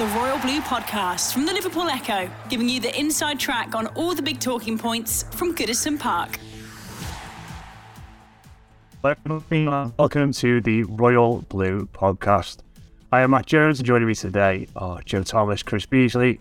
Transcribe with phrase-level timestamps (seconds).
[0.00, 4.14] The Royal Blue Podcast from the Liverpool Echo, giving you the inside track on all
[4.14, 6.40] the big talking points from Goodison Park.
[9.02, 12.60] Welcome to the Royal Blue Podcast.
[13.12, 16.40] I am Matt Jones, and joining me today are Joe Thomas, Chris Beesley,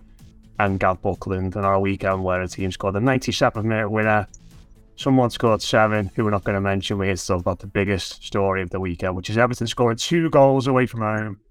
[0.57, 1.57] and Gav Buckland.
[1.57, 4.25] And our weekend where a team scored a 97th minute winner.
[4.95, 6.97] Someone scored seven, who we're not going to mention.
[6.97, 10.29] We're here to about the biggest story of the weekend, which is Everton scoring two
[10.29, 11.41] goals away from home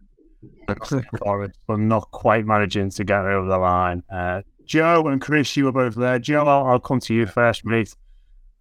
[1.67, 4.03] but not quite managing to get over the line.
[4.13, 6.19] Uh, Joe and Chris, you were both there.
[6.19, 7.95] Joe, I'll, I'll come to you first, mate.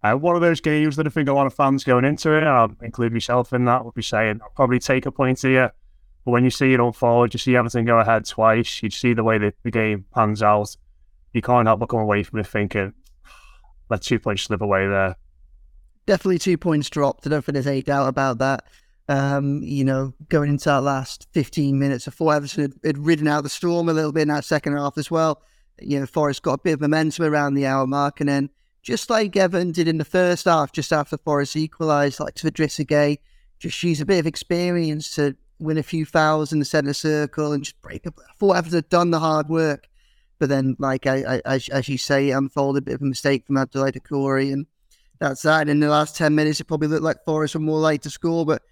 [0.02, 2.44] Uh, one of those games that I think a lot of fans going into it,
[2.44, 5.72] I'll include myself in that, would be saying, I'll probably take a point here.
[6.24, 9.24] But when you see it unfold, you see everything go ahead twice, you see the
[9.24, 10.76] way that the game pans out,
[11.32, 12.92] you can't help but come away from it thinking,
[13.90, 15.16] let two points slip away there.
[16.06, 17.26] Definitely two points dropped.
[17.26, 18.64] I don't think there's any doubt about that.
[19.10, 23.26] Um, you know, going into that last 15 minutes, I thought Everton had, had, ridden
[23.26, 25.42] out the storm a little bit in that second half as well.
[25.80, 28.50] You know, Forest got a bit of momentum around the hour mark, and then
[28.82, 32.52] just like Everton did in the first half, just after Forest equalised, like to the
[32.52, 33.18] Trezeguet,
[33.58, 37.52] just use a bit of experience to win a few fouls in the centre circle
[37.52, 38.18] and just break up.
[38.18, 39.88] I thought Everton had done the hard work,
[40.38, 43.06] but then, like I, I, as, as you say, it unfolded a bit of a
[43.06, 44.66] mistake from Abdoulaye Doucouré, and
[45.18, 45.62] that's that.
[45.62, 48.10] And in the last 10 minutes, it probably looked like Forest were more likely to
[48.10, 48.62] score, but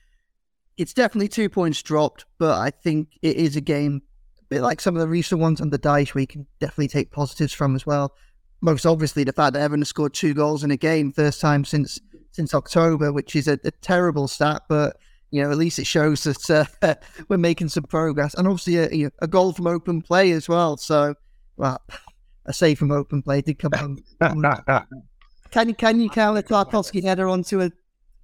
[0.77, 4.03] it's definitely two points dropped, but I think it is a game
[4.41, 6.89] a bit like some of the recent ones on the dice where you can definitely
[6.89, 8.15] take positives from as well.
[8.61, 11.65] Most obviously, the fact that Everton has scored two goals in a game, first time
[11.65, 12.01] since
[12.33, 14.97] since October, which is a, a terrible stat, but
[15.31, 16.95] you know at least it shows that uh,
[17.29, 20.77] we're making some progress, and obviously a, a, goal from open play as well.
[20.77, 21.15] So,
[21.57, 21.81] well,
[22.47, 23.99] a save from open play did come from.
[25.51, 27.71] can you can you count a Tarkowski header onto a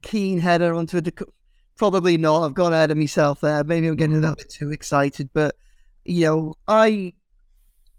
[0.02, 1.02] Keane header onto a
[1.76, 2.44] Probably not.
[2.44, 3.64] I've gone ahead of myself there.
[3.64, 5.56] Maybe I'm getting a little bit too excited, but
[6.04, 7.12] you know, I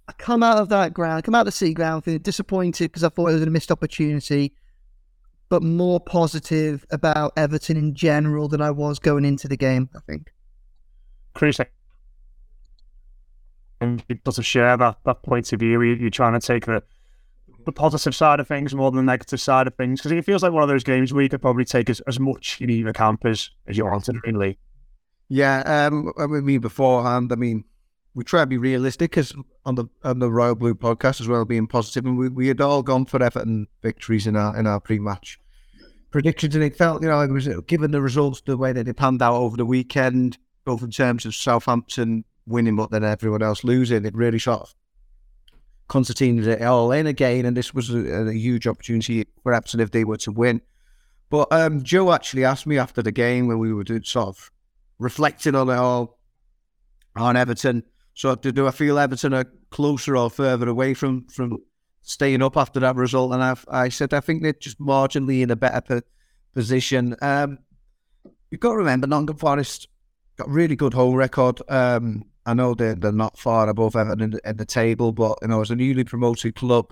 [0.07, 3.03] I come out of that ground, come out of the City Ground feeling disappointed because
[3.03, 4.53] I thought it was a missed opportunity,
[5.49, 9.89] but more positive about Everton in general than I was going into the game.
[9.95, 10.31] I think.
[11.33, 11.59] Chris,
[13.81, 15.81] and it doesn't share that, that point of view.
[15.81, 16.83] You're trying to take the
[17.65, 20.43] the positive side of things more than the negative side of things because it feels
[20.43, 22.93] like one of those games where you could probably take as, as much in either
[22.93, 24.57] camp as, as you wanted really.
[25.29, 27.65] Yeah, um, I mean beforehand, I mean
[28.15, 29.33] we try to be realistic because
[29.65, 32.61] on the on the Royal Blue podcast as well, being positive, and we, we had
[32.61, 35.39] all gone for Everton victories in our in our pre-match
[36.11, 38.93] predictions, and it felt you know it was given the results the way that they
[38.93, 43.63] panned out over the weekend, both in terms of Southampton winning but then everyone else
[43.63, 44.75] losing, it really sort of
[45.87, 49.91] Constantine it all in again, and this was a, a, huge opportunity for Everton if
[49.91, 50.61] they were to win.
[51.29, 54.51] But um, Joe actually asked me after the game when we were sort of
[54.99, 56.19] reflecting on it all
[57.15, 57.83] on Everton.
[58.13, 61.57] So do, I feel Everton are closer or further away from from
[62.01, 63.33] staying up after that result?
[63.33, 66.03] And I've, I said I think they're just marginally in a better
[66.53, 67.15] position.
[67.21, 67.59] Um,
[68.51, 69.87] you've got to remember Nottingham Forest
[70.37, 71.61] got really good home record.
[71.69, 75.37] Um, I know they're, they're not far above Everton in the, in the table, but
[75.41, 76.91] you know, as a newly promoted club,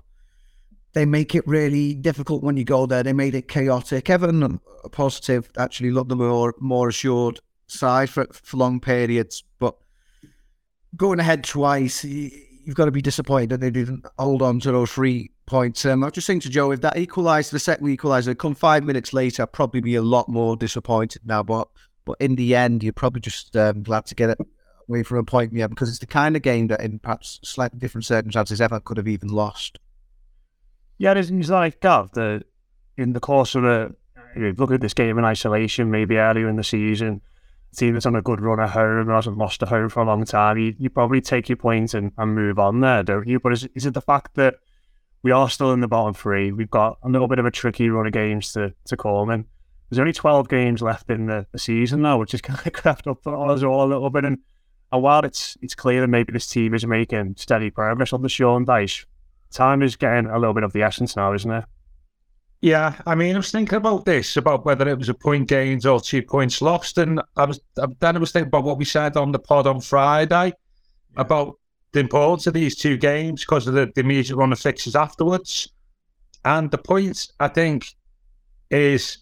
[0.94, 3.02] they make it really difficult when you go there.
[3.02, 4.08] They made it chaotic.
[4.10, 4.60] Everton,
[4.92, 9.76] positive, actually looked the more more assured side for, for long periods, but
[10.96, 14.90] going ahead twice, you've got to be disappointed that they didn't hold on to those
[14.90, 15.84] three points.
[15.84, 18.84] Um, I was just saying to Joe, if that equalised, the second equaliser, come five
[18.84, 21.42] minutes later, I'd probably be a lot more disappointed now.
[21.42, 21.68] But
[22.04, 24.38] but in the end, you're probably just um, glad to get it
[24.88, 27.78] away from a point, yeah, because it's the kind of game that in perhaps slightly
[27.78, 29.78] different circumstances ever could have even lost.
[30.98, 32.44] Yeah, it's, it's like Gav, the,
[32.96, 33.94] in the course of the,
[34.36, 37.20] you look at this game in isolation, maybe earlier in the season,
[37.76, 40.06] team that's on a good run at home and hasn't lost at home for a
[40.06, 43.40] long time, you, you probably take your point and, and move on there, don't you?
[43.40, 44.56] But is, is it the fact that
[45.22, 46.52] we are still in the bottom three?
[46.52, 49.46] We've got a little bit of a tricky run of games to, to come in.
[49.88, 53.06] There's only 12 games left in the, the season now, which is kind of crept
[53.06, 54.24] up for us all a little bit.
[54.24, 54.38] And
[54.92, 58.28] and while it's it's clear that maybe this team is making steady progress on under
[58.28, 59.06] Sean Dyche,
[59.50, 61.64] time is getting a little bit of the essence now, isn't it?
[62.60, 65.84] Yeah, I mean, I was thinking about this about whether it was a point gained
[65.84, 67.60] or two points lost, and I was
[68.00, 70.52] then I was thinking about what we said on the pod on Friday yeah.
[71.16, 71.58] about
[71.92, 75.72] the importance of these two games because of the, the immediate run of fixtures afterwards.
[76.44, 77.94] And the point, I think,
[78.70, 79.18] is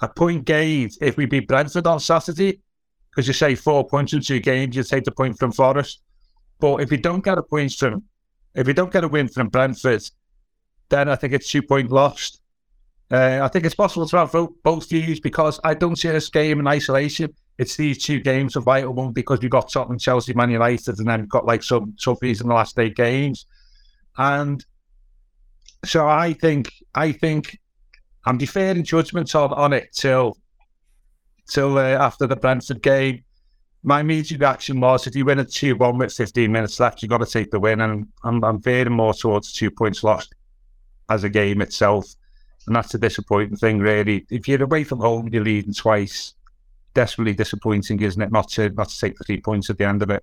[0.00, 2.60] a point gained if we beat Brentford on Saturday,
[3.10, 6.00] because you say four points in two games, you take the point from Forest.
[6.60, 8.04] But if you don't get a point from,
[8.54, 10.02] if you don't get a win from Brentford,
[10.88, 12.40] then I think it's two point lost.
[13.10, 16.60] Uh, I think it's possible to have both views because I don't see this game
[16.60, 17.34] in isolation.
[17.58, 21.08] It's these two games of vital one because we've got Tottenham, Chelsea, Man United, and
[21.08, 23.46] then we've got like some trophies in the last eight games.
[24.16, 24.64] And
[25.84, 27.58] so I think I think
[28.24, 30.36] I'm deferring judgment on, on it till
[31.48, 33.24] till uh, after the Brentford game.
[33.82, 37.10] My immediate reaction was if you win a 2 1 with 15 minutes left, you've
[37.10, 37.80] got to take the win.
[37.80, 40.34] And I'm, I'm veering more towards two points lost
[41.08, 42.06] as a game itself.
[42.66, 44.26] And that's a disappointing thing, really.
[44.30, 46.34] If you're away from home, you're leading twice.
[46.92, 48.32] Desperately disappointing, isn't it?
[48.32, 50.22] Not to not to take the three points at the end of it.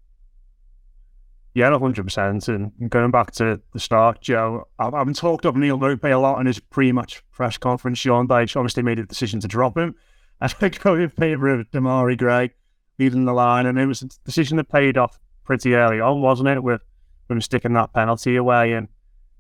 [1.58, 2.48] Yeah, 100%.
[2.50, 6.40] And going back to the start, Joe, I haven't talked up Neal Maupay a lot
[6.40, 7.98] in his pre-match press conference.
[7.98, 9.96] Sean Dyche obviously made a decision to drop him.
[10.42, 12.52] And I go in favour of Demarai Gray
[13.00, 13.66] leading the line.
[13.66, 16.82] And it was a decision that paid off pretty early on, wasn't it, with,
[17.30, 18.74] him sticking that penalty away.
[18.74, 18.88] And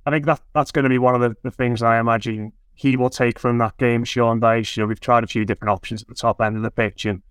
[0.05, 2.97] I think that that's going to be one of the, the things I imagine he
[2.97, 4.75] will take from that game, Sean Dyche.
[4.75, 7.05] You know, we've tried a few different options at the top end of the pitch
[7.05, 7.21] and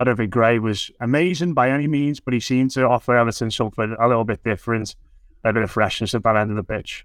[0.00, 3.50] I don't think Gray was amazing by any means, but he seemed to offer Everton
[3.50, 4.96] something a little bit different,
[5.44, 7.04] a bit of freshness at that end of the pitch.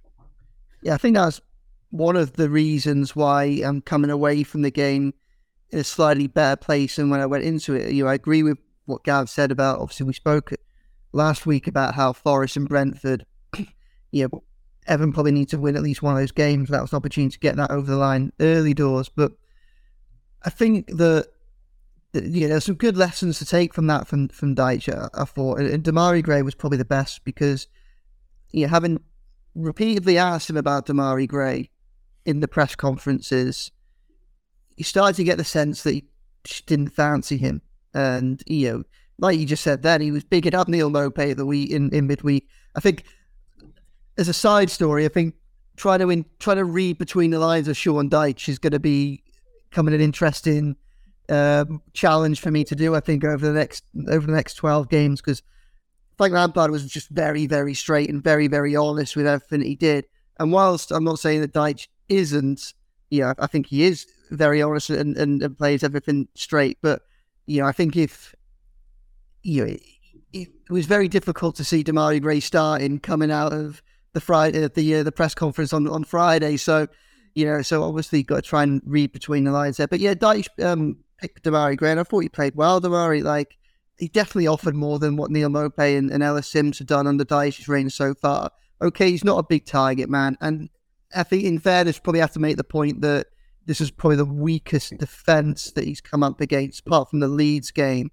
[0.82, 1.42] Yeah, I think that's
[1.90, 5.14] one of the reasons why I'm coming away from the game
[5.72, 7.92] in a slightly better place than when I went into it.
[7.92, 9.80] You know, I agree with what Gav said about.
[9.80, 10.52] Obviously, we spoke
[11.12, 13.26] last week about how Forest and Brentford,
[14.12, 14.44] you know,
[14.88, 16.70] Evan probably need to win at least one of those games.
[16.70, 19.10] That was an opportunity to get that over the line early doors.
[19.10, 19.32] But
[20.44, 21.28] I think that
[22.24, 24.94] yeah, there's some good lessons to take from that from from Dyche.
[24.94, 27.68] I, I thought, and Demarai Gray was probably the best because,
[28.52, 29.00] you know, having
[29.56, 31.70] repeatedly asked him about Demarai Gray
[32.26, 33.72] in the press conferences,
[34.76, 36.06] he started to get the sense that he
[36.66, 37.62] didn't fancy him,
[37.94, 38.84] and you know,
[39.18, 42.08] like you just said, then he was bigging up Neal Maupay the week in, in
[42.08, 42.48] midweek.
[42.76, 43.04] I think,
[44.18, 45.36] as a side story, I think
[45.78, 48.80] trying to in, trying to read between the lines of Sean Dyche is going to
[48.80, 49.24] be
[49.72, 50.76] coming an interesting
[51.30, 52.96] um, challenge for me to do.
[52.96, 55.42] I think over the next over the next twelve games because
[56.18, 60.06] Frank Lampard was just very very straight and very very honest with everything he did.
[60.40, 62.74] And whilst I'm not saying that Dyche isn't,
[63.10, 66.78] you know, I think he is very honest and, and, and plays everything straight.
[66.82, 67.02] But
[67.46, 68.36] you know, I think if
[69.44, 69.82] you know, it,
[70.34, 73.82] it was very difficult to see Demarai Gray starting coming out of
[74.14, 76.58] the Friday the uh, the press conference on on Friday.
[76.58, 76.88] So
[77.36, 79.88] you know, so obviously you've got to try and read between the lines there.
[79.88, 82.82] But yeah, Dyche um, pick Demarai Gray, and I thought he played well.
[82.82, 83.58] Demarai, like,
[83.98, 87.26] he definitely offered more than what Neal Maupay and, and Ellis Simms have done under
[87.26, 88.52] Dyche's reign so far.
[88.82, 90.70] Okay, he's not a big target man, and
[91.14, 93.28] I think in fairness, probably have to make the point that
[93.66, 97.72] this is probably the weakest defence that he's come up against, apart from the Leeds
[97.72, 98.12] game.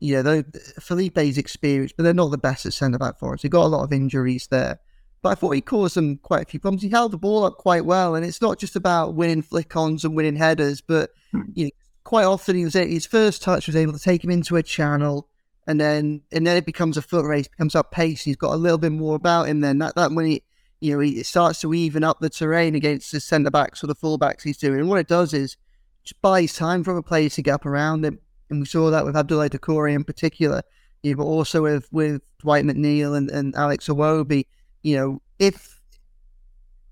[0.00, 0.42] You know,
[0.80, 3.42] Felipe's experienced, but they're not the best at centre back for us.
[3.42, 4.80] He got a lot of injuries there.
[5.22, 6.82] But I thought he caused them quite a few problems.
[6.82, 10.04] He held the ball up quite well, and it's not just about winning flick ons
[10.04, 11.42] and winning headers, but hmm.
[11.54, 11.70] you know,
[12.04, 15.28] quite often he was his first touch was able to take him into a channel,
[15.66, 18.22] and then and then it becomes a foot race, becomes up pace.
[18.22, 19.60] He's got a little bit more about him.
[19.60, 20.42] Then that that when he
[20.84, 23.94] you know he starts to even up the terrain against the centre backs or the
[23.94, 24.80] full backs he's doing.
[24.80, 25.56] And what it does is
[26.02, 28.18] just buys time for other players to get up around him,
[28.50, 30.62] and we saw that with Abdoulaye Doucouré in particular.
[31.02, 34.44] You know, but also with with Dwight McNeil and, and Alex Iwobi.
[34.82, 35.80] You know, if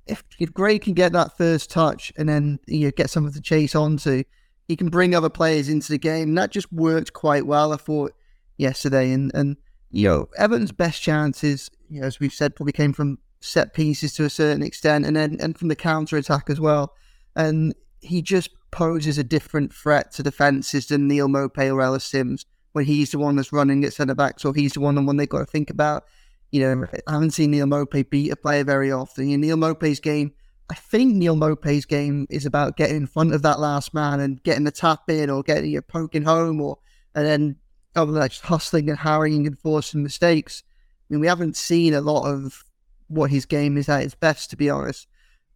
[0.06, 3.42] if if Gray can get that first touch and then you know, get something to
[3.42, 4.24] chase onto,
[4.68, 6.30] he can bring other players into the game.
[6.30, 8.14] And that just worked quite well, I thought,
[8.56, 9.12] yesterday.
[9.12, 9.58] And, and
[9.90, 14.12] you know, Everton's best chances, you know, as we've said, probably came from set pieces
[14.14, 16.94] to a certain extent and then and from the counter attack as well.
[17.36, 22.46] And he just poses a different threat to defences than Neal Maupay or Ellis Simms
[22.72, 25.16] when he's the one that's running at centre backs or he's the one the one
[25.16, 26.04] they've got to think about.
[26.50, 29.28] You know, I haven't seen Neal Maupay beat a player very often.
[29.28, 30.32] You know, Neal Maupay's game
[30.72, 34.42] I think Neal Maupay's game is about getting in front of that last man and
[34.42, 36.78] getting the tap in or getting you poking home or
[37.14, 37.56] and then
[37.94, 40.62] other than just hustling and harrying and forcing mistakes.
[40.66, 42.64] I mean, we haven't seen a lot of
[43.12, 45.06] what his game is at its best, to be honest.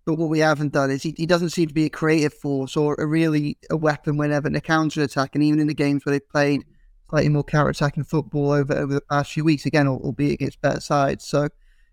[0.04, 2.76] But what we haven't done is he, he doesn't seem to be a creative force
[2.76, 5.34] or a really a weapon whenever in a counter attack.
[5.34, 6.64] And even in the games where they've played
[7.10, 10.80] slightly more counter attacking football over over the past few weeks, again, albeit against better
[10.80, 11.26] sides.
[11.26, 11.48] So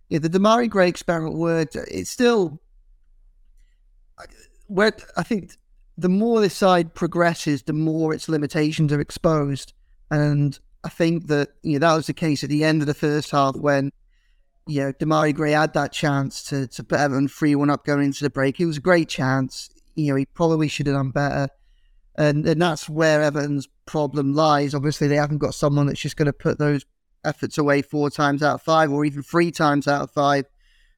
[0.10, 1.76] yeah, the Demarai Gray experiment worked.
[1.76, 2.62] It's still
[4.68, 5.52] where I think
[5.98, 9.74] the more this side progresses, the more its limitations are exposed.
[10.12, 12.94] And I think that you know that was the case at the end of the
[12.94, 13.92] first half when
[14.68, 18.06] you know, Demarai Gray had that chance to, to put Everton 3 1 up going
[18.06, 18.60] into the break.
[18.60, 19.70] It was a great chance.
[19.96, 21.50] You know, he probably should have done better.
[22.16, 24.74] And, and that's where Everton's problem lies.
[24.74, 26.86] Obviously, they haven't got someone that's just going to put those
[27.26, 30.46] efforts away four times out of five or even three times out of five.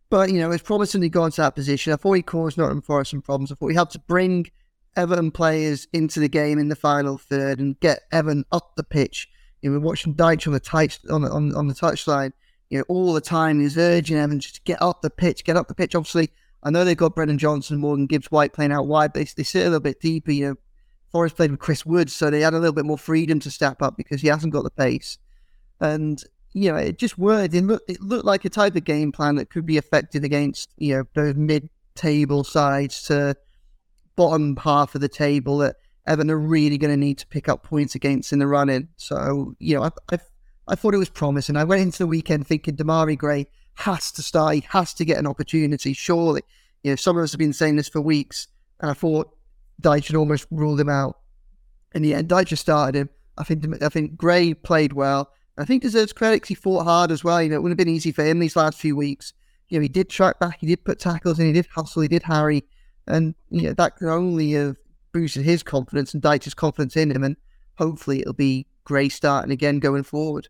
[0.10, 1.94] But, you know, it's promising promisingly gone to that position.
[1.94, 3.52] I thought he caused Nottingham Forest some problems.
[3.52, 4.46] I thought he helped to bring
[4.96, 9.28] Everton players into the game in the final third and get Everton up the pitch.
[9.62, 12.34] You know, we're watching Dyche on the touch on, on, on the touchline
[12.70, 13.60] you know, all the time.
[13.60, 15.96] He's urging Evan just to get up the pitch, get up the pitch.
[15.96, 16.30] Obviously,
[16.64, 19.44] I know they've got Brennan Johnson, Morgan Gibbs White playing out wide, but they, they
[19.44, 20.32] sit a little bit deeper.
[20.32, 20.56] You know,
[21.12, 23.82] Forest played with Chris Woods, so they had a little bit more freedom to step
[23.82, 25.18] up because he hasn't got the pace.
[25.80, 27.54] And, you know, it just worked.
[27.54, 30.70] It looked, it looked like a type of game plan that could be effective against,
[30.78, 33.36] you know, those mid table sides to
[34.16, 35.76] bottom half of the table that
[36.08, 38.90] Everton are really going to need to pick up points against in the run in.
[38.98, 40.18] So, you know, I, I
[40.68, 41.58] I thought it was promising.
[41.58, 44.56] I went into the weekend thinking Demarai Gray has to start.
[44.56, 46.42] He has to get an opportunity, surely.
[46.84, 48.48] You know, some of us have been saying this for weeks,
[48.80, 49.36] and I thought
[49.82, 51.20] Dyche had almost ruled him out.
[51.94, 53.10] In the end, Dyche started him.
[53.38, 55.30] I think I think Gray played well.
[55.58, 57.42] I think deserves credit because he fought hard as well.
[57.42, 59.34] You know, it wouldn't have been easy for him these last few weeks.
[59.70, 62.08] You know, he did track back, he did put tackles in, he did hustle, he
[62.08, 62.66] did harry,
[63.08, 64.78] and you know that could only have
[65.12, 67.36] boosted his confidence and Dyche's confidence in him, and
[67.78, 70.50] hopefully it'll be Gray starting again going forward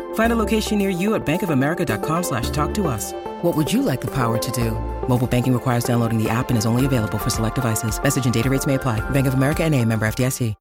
[0.13, 3.11] Find a location near you at bankofamerica.com slash talk to us.
[3.41, 4.71] What would you like the power to do?
[5.09, 8.01] Mobile banking requires downloading the app and is only available for select devices.
[8.01, 9.01] Message and data rates may apply.
[9.09, 10.55] Bank of America and a member FDIC.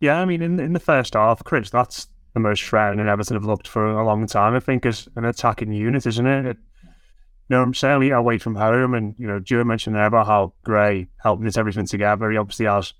[0.00, 3.44] Yeah, I mean, in, in the first half, Chris, that's the most threatening Everton have
[3.44, 6.44] looked for a long time, I think, as an attacking unit, isn't it?
[6.44, 6.56] it
[7.48, 11.06] you know, certainly away from home, and, you know, Joe mentioned there about how Gray
[11.22, 12.32] helped knit everything together.
[12.32, 12.94] He obviously has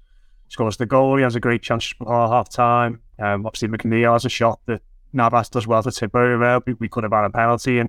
[0.53, 1.17] scores the goal.
[1.17, 3.01] He has a great chance before half time.
[3.19, 4.83] Um, obviously, McNeil has a shot that
[5.13, 6.61] Navas does well to tip over.
[6.67, 7.79] We, we could have had a penalty.
[7.79, 7.89] And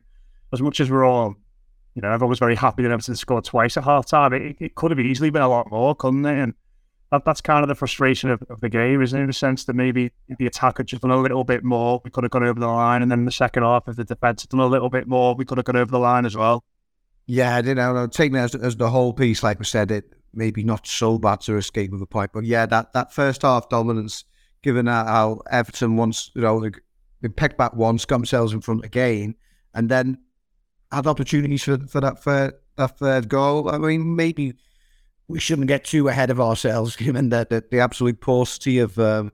[0.53, 1.35] as much as we're all,
[1.93, 4.75] you know, everyone was very happy that Everton scored twice at half time, it, it
[4.75, 6.41] could have easily been a lot more, couldn't it?
[6.41, 6.53] And
[7.11, 9.23] that, that's kind of the frustration of, of the game, isn't it?
[9.23, 12.11] In the sense that maybe the attack had just done a little bit more, we
[12.11, 13.01] could have gone over the line.
[13.01, 15.35] And then in the second half, if the defence had done a little bit more,
[15.35, 16.63] we could have gone over the line as well.
[17.25, 18.07] Yeah, I didn't know.
[18.07, 21.41] Taking it as, as the whole piece, like we said, it maybe not so bad
[21.41, 22.31] to escape with a point.
[22.33, 24.25] But yeah, that, that first half dominance,
[24.61, 26.69] given how Everton once, you know,
[27.21, 29.35] they, pegged back once, got themselves in front again,
[29.73, 30.17] and then
[30.91, 33.69] had opportunities for, for that third, that third goal.
[33.69, 34.55] I mean, maybe
[35.27, 39.31] we shouldn't get too ahead of ourselves, given that the, the absolute paucity of um,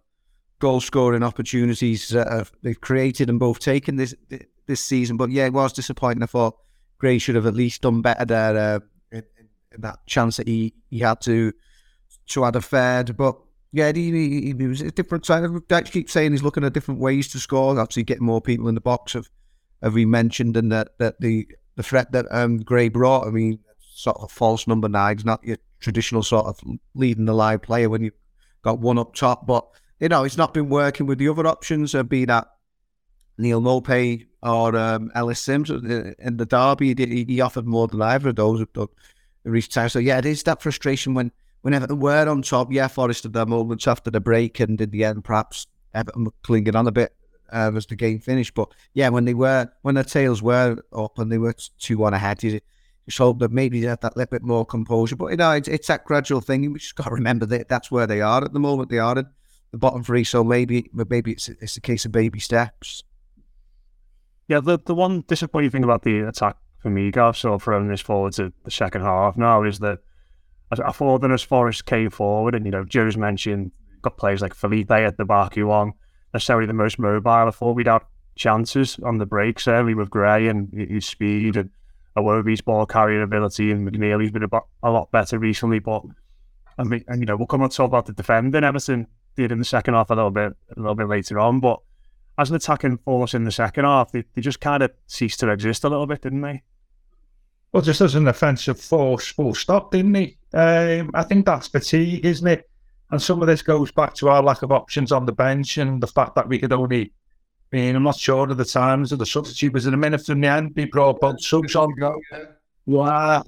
[0.60, 4.14] goal scoring opportunities uh, they've created and both taken this
[4.68, 5.18] this season.
[5.18, 6.24] But yeah, it was disappointing.
[6.24, 6.58] I thought
[7.00, 8.58] Gray should have at least done better there.
[8.58, 8.80] Uh,
[9.78, 11.54] that chance that he, he had to
[12.30, 13.18] to add a third.
[13.18, 13.38] But
[13.72, 15.44] yeah, he, he, he was a different side.
[15.72, 17.80] I keep saying he's looking at different ways to score.
[17.80, 19.30] Obviously, getting more people in the box, have
[19.82, 23.28] have we mentioned, and that, that the the threat that um, Gray brought.
[23.28, 25.18] I mean, sort of false number nine.
[25.18, 26.60] He's not your traditional sort of
[26.96, 28.14] leading the live player when you've
[28.64, 29.46] got one up top.
[29.46, 29.68] But
[30.00, 31.94] you know, it's not been working with the other options.
[31.94, 32.48] Uh, be that
[33.38, 36.96] Neal Maupay or um, Ellis Simms in the derby.
[36.96, 38.88] He, he offered more than either of those have done
[39.52, 39.90] recent time.
[39.90, 42.72] So yeah, it is that frustration when when Everton were on top.
[42.72, 46.34] Yeah, Forest had their moments after the break, and in the end, perhaps Everton were
[46.44, 47.14] clinging on a bit
[47.52, 48.54] uh, as the game finished.
[48.54, 52.14] But yeah, when they were when their tails were up and they were two one
[52.14, 52.60] ahead, you
[53.08, 55.16] just hope that maybe they had that little bit more composure.
[55.16, 56.72] But you know, it's, it's that gradual thing.
[56.72, 58.90] We just got to remember that that's where they are at the moment.
[58.90, 59.28] They are in
[59.72, 63.04] the bottom three, so maybe maybe it's it's a case of baby steps.
[64.48, 68.02] Yeah, the the one disappointing thing about the attack for me, Gav, so throwing this
[68.02, 70.00] forward to the second half now is that
[70.72, 73.72] I, thought that as Forest came forward, and you know, Joe's mentioned
[74.02, 75.96] got players like Felipe at the back who aren't
[76.34, 77.30] necessarily the most mobile.
[77.30, 78.06] I thought we'd have
[78.36, 81.70] chances on the break, certainly with Gray and his speed and
[82.16, 84.44] Iwobi's ball carrying ability, and McNeil, he's been
[84.84, 85.80] a, lot better recently.
[85.80, 86.04] But
[86.78, 88.64] I mean, and you know, we'll come on to talk about the defending.
[88.64, 91.80] Everton did in the second half a little bit, a little bit later on, but
[92.40, 95.50] as an attacking force in the second half, they, they just kind of ceased to
[95.50, 96.64] exist a little bit, didn't they?
[97.74, 100.38] Well, just as an offensive force, full stop, didn't he?
[100.54, 102.70] Um, I think that's fatigue, isn't it?
[103.12, 106.02] And some of this goes back to our lack of options on the bench and
[106.02, 107.12] the fact that we could only.
[107.72, 110.26] I mean, I'm not sure of the times of the substitute was in a minute
[110.26, 110.74] from the end.
[110.76, 111.94] We brought both subs on.
[112.00, 113.44] Yeah.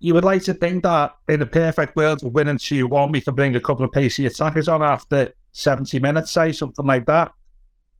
[0.00, 3.34] you would like to think that in a perfect world, winning 2 1, we can
[3.34, 7.32] bring a couple of pacey attackers on after 70 minutes, say, something like that.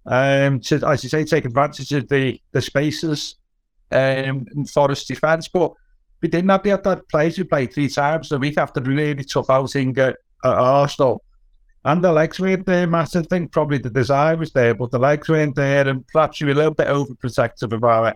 [0.07, 3.37] Um, to, as you say, take advantage of the, the spaces
[3.91, 5.49] um, in Forest defence.
[5.49, 5.73] But
[6.21, 9.25] we didn't have the that players who played three times a week after a really
[9.25, 11.23] tough outing at, at Arsenal.
[11.87, 13.15] And the legs weren't there, Matt.
[13.15, 16.47] I think probably the desire was there, but the legs weren't there, and perhaps you
[16.47, 18.15] were a little bit overprotective of our,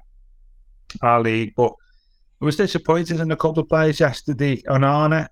[1.03, 1.53] our league.
[1.55, 1.75] But
[2.41, 4.63] I was disappointed in a couple of players yesterday.
[4.63, 5.29] Onana,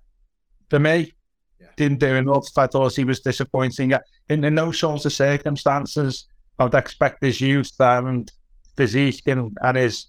[0.69, 1.13] for me,
[1.59, 1.67] yeah.
[1.77, 2.55] didn't do enough.
[2.55, 3.93] I thought he was disappointing.
[4.29, 6.27] In, in those sorts of circumstances,
[6.59, 8.31] I'd expect his youth and
[8.75, 10.07] physique and, and his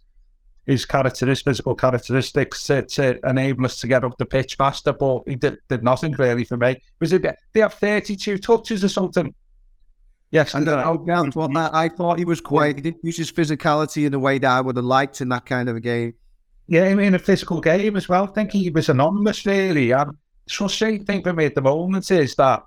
[0.69, 5.23] his characteristics, physical characteristics to, to, enable us to get up the pitch faster, but
[5.27, 6.77] he did, did nothing really for me.
[7.01, 7.23] Was it
[7.55, 9.35] they have 32 touches or something?
[10.31, 12.77] Yes, and uh, down to that, I thought he was quite.
[12.77, 15.47] He didn't use his physicality in the way that I would have liked in that
[15.47, 16.13] kind of a game.
[16.67, 18.25] Yeah, in a physical game as well.
[18.25, 19.93] I think he was anonymous, really.
[19.93, 22.63] And the frustrating thing for me at the moment is that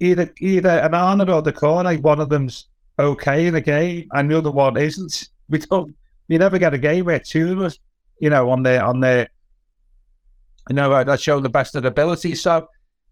[0.00, 2.66] either either Onana or the corner, one of them's
[2.98, 5.28] okay in the game, and the other one isn't.
[5.50, 5.96] We don't
[6.28, 7.80] you never get a game where two of us,
[8.20, 9.28] you know, on their on their
[10.70, 12.36] you know, that show the best of ability.
[12.36, 12.68] So,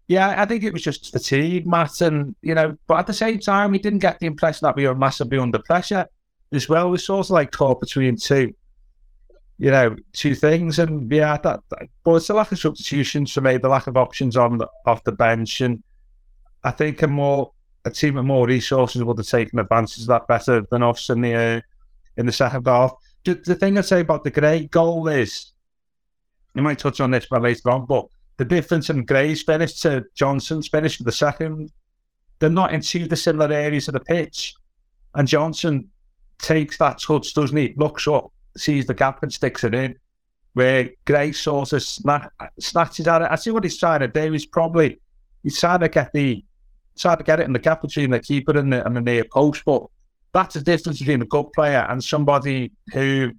[0.07, 3.39] yeah, I think it was just fatigue, Matt, and you know, but at the same
[3.39, 6.07] time, we didn't get the impression that we were massively under pressure
[6.53, 6.89] as well.
[6.89, 8.53] We sort of like caught between two,
[9.57, 13.41] you know, two things, and yeah, that, that but it's the lack of substitutions for
[13.41, 15.83] me, the lack of options on the, off the bench, and
[16.63, 17.51] I think a more
[17.85, 21.21] a team with more resources would have taken advantage of that better than us in
[21.21, 21.61] the uh,
[22.17, 22.93] in the second half
[23.25, 25.51] the, the thing I say about the Gray goal is,
[26.55, 30.05] you might touch on this by later on, but the difference in Gray's finish to
[30.15, 31.71] Johnson's finish for the second,
[32.39, 34.53] they're not in two similar areas of the pitch.
[35.15, 35.89] And Johnson
[36.39, 37.73] takes that touch, doesn't he?
[37.75, 39.95] Looks up, sees the gap and sticks it in.
[40.53, 43.27] Where Gray sort of snatch, snatches at it.
[43.29, 44.31] I see what he's trying to do.
[44.31, 44.99] He's probably
[45.43, 46.43] he's trying to get the
[46.99, 49.23] trying to get it in the gap between the keeper and the, and the near
[49.23, 49.83] post, but
[50.33, 53.31] that's the difference between a good player and somebody who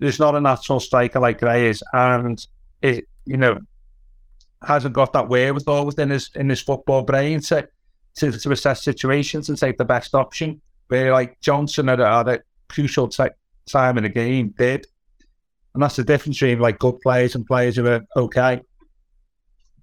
[0.00, 2.44] is not a natural striker like Gray is, and
[2.82, 3.58] it you know
[4.66, 7.68] hasn't got that wherewithal within his in his football brain to
[8.16, 10.60] to, to assess situations and take the best option.
[10.88, 13.24] Where like Johnson at, at a crucial t-
[13.66, 14.86] time in the game did,
[15.74, 18.60] and that's the difference between like good players and players who are okay.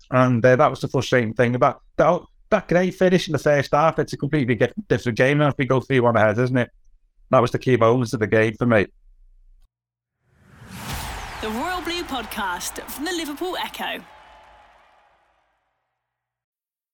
[0.09, 3.73] And uh, that was the frustrating thing about that that great finish in the first
[3.73, 3.97] half.
[3.99, 4.55] It's a completely
[4.87, 6.69] different game now if we go 3 1 ahead, isn't it?
[7.31, 8.85] That was the key moments of the game for me.
[11.41, 14.03] The Royal Blue Podcast from the Liverpool Echo.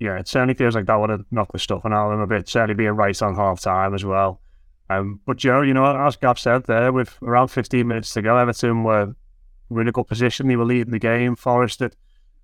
[0.00, 2.26] yeah, it certainly feels like that would have knocked the stuffing out of him a
[2.26, 2.48] bit.
[2.48, 4.40] Certainly being right on half time as well.
[4.88, 8.36] Um, but Joe, you know, as Gav said there, with around 15 minutes to go,
[8.36, 9.14] Everton were
[9.70, 10.48] in a good position.
[10.48, 11.36] They were leading the game.
[11.36, 11.96] Forest had,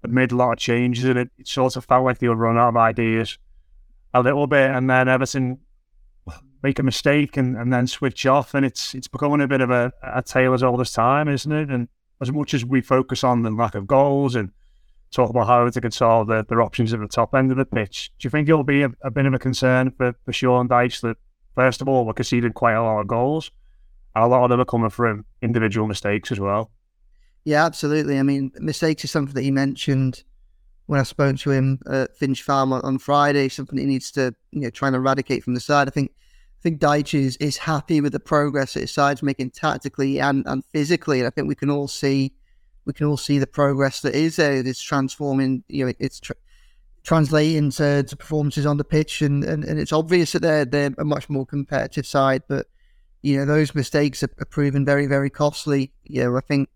[0.02, 2.38] had made a lot of changes, and it, it sort of felt like they would
[2.38, 3.38] run out of ideas
[4.12, 4.70] a little bit.
[4.70, 5.58] And then Everton
[6.62, 9.70] make a mistake and, and then switch off, and it's it's becoming a bit of
[9.70, 11.70] a, a tale as old as time, isn't it?
[11.70, 11.88] And
[12.20, 14.52] as much as we focus on the lack of goals and
[15.10, 18.10] talk about how they could solve their, options at the top end of the pitch.
[18.18, 21.00] Do you think it'll be a, a bit of a concern for, for Sean Dyche
[21.02, 21.16] that,
[21.54, 23.50] first of all, we're conceding quite a lot of goals,
[24.14, 26.70] and a lot of them are coming from individual mistakes as well?
[27.44, 28.18] Yeah, absolutely.
[28.18, 30.24] I mean, mistakes is something that he mentioned
[30.86, 34.34] when I spoke to him at Finch Farm on, on Friday, something he needs to,
[34.52, 35.88] you know, try and eradicate from the side.
[35.88, 36.12] I think
[36.58, 40.44] I think Dyche is, is happy with the progress that his side's making tactically and,
[40.46, 41.20] and physically.
[41.20, 42.32] And I think we can all see
[42.86, 44.54] we can all see the progress that is there.
[44.54, 46.36] It's transforming, you know, it's tra-
[47.02, 50.94] translating to, to, performances on the pitch, and, and, and it's obvious that they're they're
[50.96, 52.44] a much more competitive side.
[52.48, 52.68] But
[53.22, 55.92] you know, those mistakes are, are proven very very costly.
[56.04, 56.68] You know, I think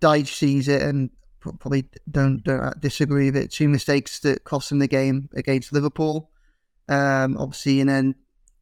[0.00, 3.52] Dyche sees it and probably don't don't disagree with it.
[3.52, 6.30] Two mistakes that cost him the game against Liverpool,
[6.88, 8.14] um, obviously, and then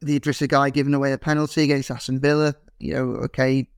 [0.03, 2.55] the Idrissa Gueye giving away a penalty against Aston Villa.
[2.79, 3.69] You know, okay,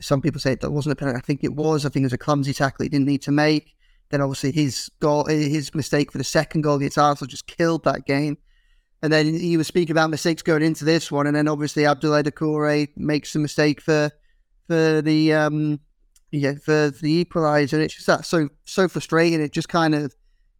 [0.00, 1.18] some people say that wasn't a penalty.
[1.18, 1.84] I think it was.
[1.84, 3.74] I think it was a clumsy tackle he didn't need to make.
[4.10, 8.06] Then obviously his goal, his mistake for the second goal against Arsenal just killed that
[8.06, 8.38] game.
[9.02, 12.24] And then he was speaking about mistakes going into this one, and then obviously Abdoulaye
[12.24, 14.10] Doucouré makes a mistake for
[14.66, 15.80] for the um,
[16.30, 17.78] yeah for the equaliser.
[17.78, 19.40] It's just that so so frustrating.
[19.40, 20.14] It just kind of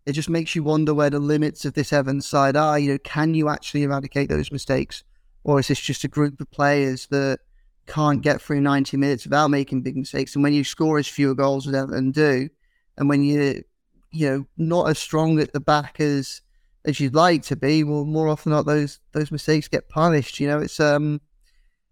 [0.04, 2.78] it just makes you wonder where the limits of this Evans side are.
[2.78, 5.02] You know, can you actually eradicate those mistakes,
[5.42, 7.40] or is this just a group of players that
[7.86, 10.34] can't get through 90 minutes without making big mistakes?
[10.34, 12.48] And when you score as fewer goals as Everton do,
[12.96, 13.62] and when you
[14.12, 16.40] you know not as strong at the back as
[16.86, 20.38] as you'd like to be, well, more often than not, those those mistakes get punished.
[20.40, 21.20] You know, it's um,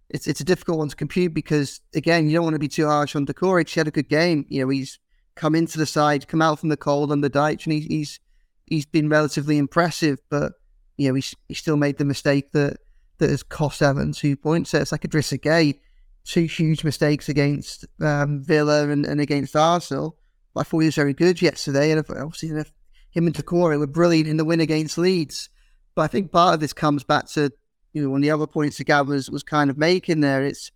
[0.08, 2.86] it's it's a difficult one to compute because again, you don't want to be too
[2.86, 3.68] harsh on Doucouré.
[3.68, 4.46] He had a good game.
[4.48, 4.98] You know, he's
[5.34, 8.20] come into the side, come out from the cold under Dyche, and he's he's
[8.66, 10.20] he's been relatively impressive.
[10.30, 10.52] But
[10.96, 12.78] you know, he's he still made the mistake that
[13.18, 14.70] that has cost Everton two points.
[14.70, 15.80] So it's like Idrissa Gueye,
[16.24, 20.16] two huge mistakes against um, Villa and, and against Arsenal.
[20.56, 24.36] I thought he was very good yesterday, and obviously him and Doucouré were brilliant in
[24.36, 25.48] the win against Leeds.
[25.94, 27.52] But I think part of this comes back to
[27.92, 30.44] you know one of the other points the Gav was, was kind of making there.
[30.44, 30.70] It's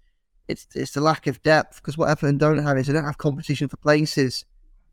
[0.46, 3.18] it's it's the lack of depth because what Everton don't have is they don't have
[3.18, 4.44] competition for places,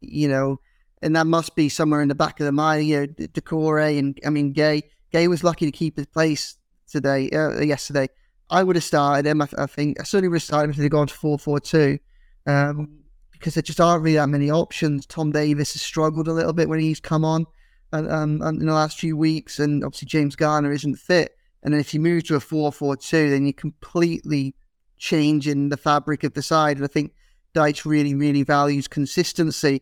[0.01, 0.59] you know,
[1.01, 2.87] and that must be somewhere in the back of the mind.
[2.87, 4.83] You know, Doucouré and I mean Gueye.
[5.13, 6.57] Gueye was lucky to keep his place
[6.89, 8.09] today, uh, yesterday.
[8.49, 9.41] I would have started him.
[9.41, 11.59] I, I, think I certainly would have started him if they'd gone to four four
[11.59, 11.99] two.
[12.45, 12.99] Um,
[13.31, 15.05] because there just aren't really that many options.
[15.05, 17.45] Tom Davies has struggled a little bit when he's come on
[17.91, 21.37] um, in the last few weeks, and obviously James Garner isn't fit.
[21.61, 24.55] And then if you move to a 4 4 2, then you're completely
[24.97, 26.77] changing the fabric of the side.
[26.77, 27.13] And I think
[27.53, 29.81] Dyche really, really values consistency.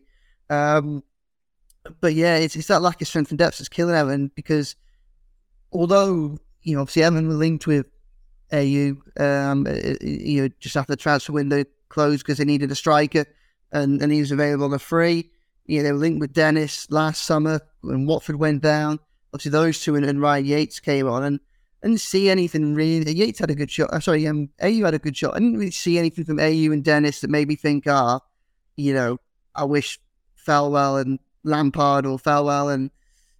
[0.50, 1.02] Um,
[2.00, 4.76] but yeah, it's, it's that lack of strength and depth that's killing Everton because
[5.72, 7.86] although, you know, obviously Everton were linked with
[8.54, 9.66] Ayew, um,
[10.00, 13.24] you know, just after the transfer window closed because they needed a striker
[13.72, 15.30] and, and he was available on a free.
[15.66, 19.00] You know, they were linked with Dennis last summer when Watford went down.
[19.32, 21.40] Obviously, those two and, and Ryan Yates came on, and
[21.82, 23.12] didn't see anything really.
[23.12, 23.90] Yates had a good shot.
[23.92, 25.34] Uh, sorry, um, Ayew had a good shot.
[25.34, 28.20] I didn't really see anything from Ayew and Dennis that made me think, ah,
[28.76, 29.18] you know,
[29.54, 29.98] I wish
[30.46, 32.90] Thelwell and Lampard or Thelwell and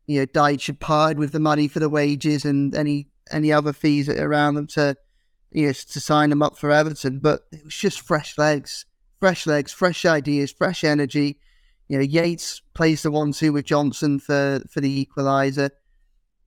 [0.06, 4.08] you know Dyche parted with the money for the wages and any any other fees
[4.08, 4.96] around them to
[5.62, 7.18] know to sign them up for Everton.
[7.20, 8.86] But it was just fresh legs
[9.24, 11.38] fresh legs, fresh ideas, fresh energy.
[11.88, 15.70] You know, Yates plays the one-two with Johnson for for the equaliser.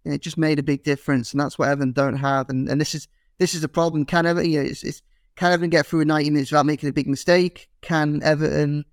[0.05, 2.49] And it just made a big difference, and that's what Everton don't have.
[2.49, 3.07] And and this is
[3.39, 4.05] this is a problem.
[4.05, 5.01] Can Everton, you know, it's, it's,
[5.35, 7.67] can Everton get through 90 minutes without making a big mistake?
[7.81, 8.85] Can Everton?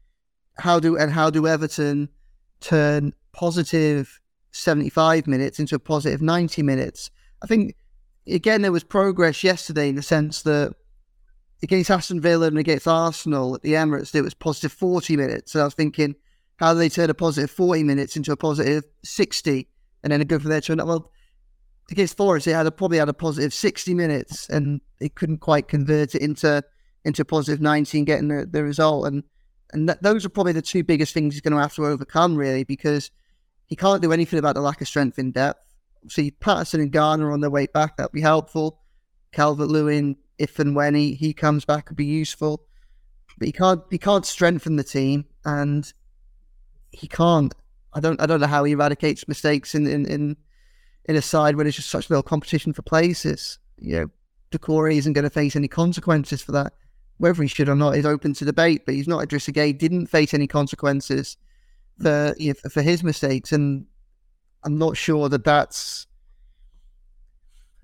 [0.57, 2.09] How do and how do Everton
[2.61, 4.19] turn positive
[4.53, 7.11] 75 minutes into a positive 90 minutes?
[7.43, 7.77] I think
[8.27, 10.75] again there was progress yesterday in the sense that
[11.63, 15.53] against Aston Villa and against Arsenal at the Emirates, it was positive 40 minutes.
[15.53, 16.15] So I was thinking,
[16.57, 19.69] how do they turn a positive 40 minutes into a positive 60
[20.03, 20.89] and then go from there to another?
[20.89, 21.11] Well,
[21.91, 25.69] against Forest, they had a, probably had a positive 60 minutes and they couldn't quite
[25.69, 26.63] convert it into
[27.05, 29.07] into positive 90 getting the, the result.
[29.07, 29.25] And
[29.73, 32.37] and that, those are probably the two biggest things he's going to have to overcome,
[32.37, 33.11] really, because
[33.67, 35.64] he can't do anything about the lack of strength in depth.
[36.09, 38.81] See, Patterson and Garner on their way back, that'd be helpful.
[39.33, 42.67] Calvert Lewin if and when he, he comes back could be useful.
[43.39, 45.93] But he can't he can't strengthen the team and
[46.93, 47.53] he can't
[47.93, 50.37] I don't I don't know how he eradicates mistakes in in, in,
[51.07, 53.59] in a side where there's just such little competition for places.
[53.79, 54.11] You know,
[54.53, 56.73] Doucouré isn't going to face any consequences for that.
[57.19, 60.07] Whether he should or not is open to debate, but he's not Idrissa Gueye, didn't
[60.07, 61.37] face any consequences
[62.01, 63.87] for you know, for his mistakes, and
[64.65, 66.07] I'm not sure that that's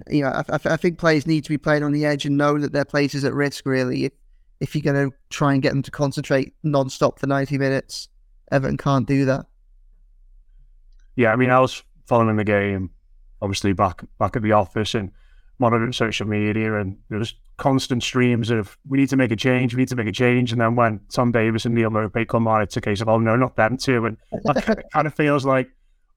[0.09, 2.59] you know, I, I, think players need to be playing on the edge and know
[2.59, 3.67] that their place is at risk.
[3.67, 4.13] Really, if
[4.61, 8.09] if you're going to try and get them to concentrate non-stop for 90 minutes,
[8.53, 9.47] Everton can't do that.
[11.17, 12.91] Yeah, I mean, I was following the game,
[13.43, 15.11] obviously back back at the office and
[15.59, 19.75] monitoring social media, and there was constant streams of we need to make a change,
[19.75, 22.49] we need to make a change, and then when Tom Davies and Neal Maupay come
[22.49, 25.45] on, it's a case of oh no, not them too, and it kind of feels
[25.45, 25.71] like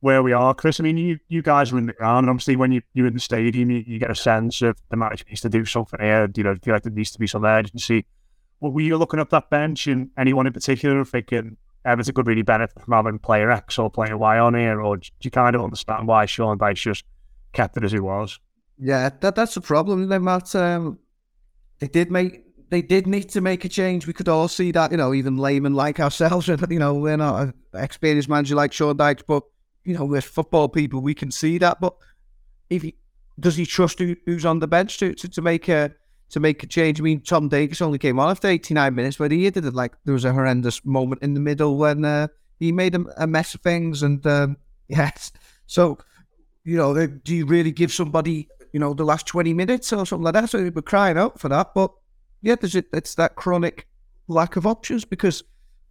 [0.04, 0.82] where we are, Chris.
[0.82, 3.14] I mean, you, you guys are in the ground, and obviously, when you, you're in
[3.14, 6.30] the stadium, you, you get a sense of the manager needs to do something here.
[6.36, 8.06] You know, feel like there needs to be some urgency.
[8.60, 12.42] Well, were you looking up that bench and anyone in particular thinking Everton could really
[12.42, 15.64] benefit from having player X or player Y on here, or do you kind of
[15.64, 17.06] understand why Sean Dyche just
[17.54, 18.42] kept it as it was?
[18.78, 20.54] Yeah, that that's the problem, then, Matt.
[20.54, 21.00] Um,
[21.80, 24.06] they did make they did need to make a change.
[24.06, 27.42] We could all see that, you know, even laymen like ourselves, you know, we're not
[27.42, 29.44] an experienced manager like Sean Dyche, but
[29.84, 31.80] you know, we're football people, we can see that.
[31.80, 31.96] But
[32.70, 32.96] if he
[33.40, 35.94] does he trust who, who's on the bench to, to, to make a
[36.30, 37.00] to make a change?
[37.00, 39.94] I mean, Tom Davies only came on after 89 minutes, but he did it like
[40.06, 42.28] there was a horrendous moment in the middle when uh,
[42.60, 44.04] he made a, a, mess of things.
[44.04, 45.32] And um, yes,
[45.68, 45.98] so
[46.64, 50.24] you know, do you really give somebody you know the last 20 minutes or something
[50.24, 50.50] like that?
[50.50, 51.92] So we're crying out for that, but
[52.42, 53.88] yeah, there's it's that chronic
[54.28, 55.44] lack of options because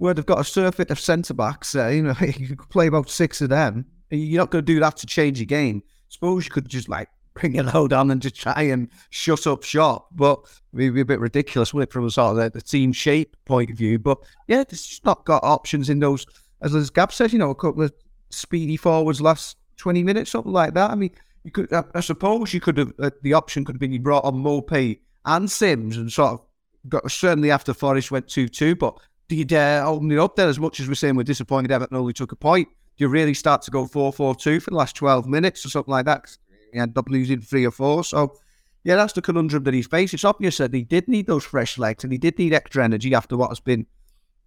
[0.02, 3.08] where they've got a surfeit of centre backs, uh, you know, you could play about
[3.08, 3.86] six of them.
[4.10, 5.80] You're not going to do that to change a game.
[6.08, 9.62] Suppose you could just like bring it low down and just try and shut up
[9.62, 10.40] shop, but
[10.76, 13.36] it'd be a bit ridiculous, wouldn't it, from a sort of the, the team shape
[13.44, 13.96] point of view?
[13.96, 16.26] But yeah, it's just not got options in those.
[16.62, 17.92] As, Gav says, you know, a couple of
[18.28, 20.90] speedy forwards last 20 minutes, something like that.
[20.90, 21.12] I mean,
[21.44, 24.00] you could, I, I suppose you could have, uh, the option could have been you
[24.00, 26.46] brought on Maupay and Simms and sort of
[26.88, 28.98] got, certainly after Forest went 2 2, but
[29.32, 31.96] do you dare open it up there as much as we're saying we're disappointed Everton
[31.96, 32.68] only took a point?
[32.68, 35.70] Do you really start to go 4 4 2 for the last 12 minutes or
[35.70, 36.36] something like that?
[36.70, 38.04] He ended up losing three or four.
[38.04, 38.36] So,
[38.84, 40.12] yeah, that's the conundrum that he's faced.
[40.12, 43.14] It's obvious that he did need those fresh legs and he did need extra energy
[43.14, 43.86] after what has been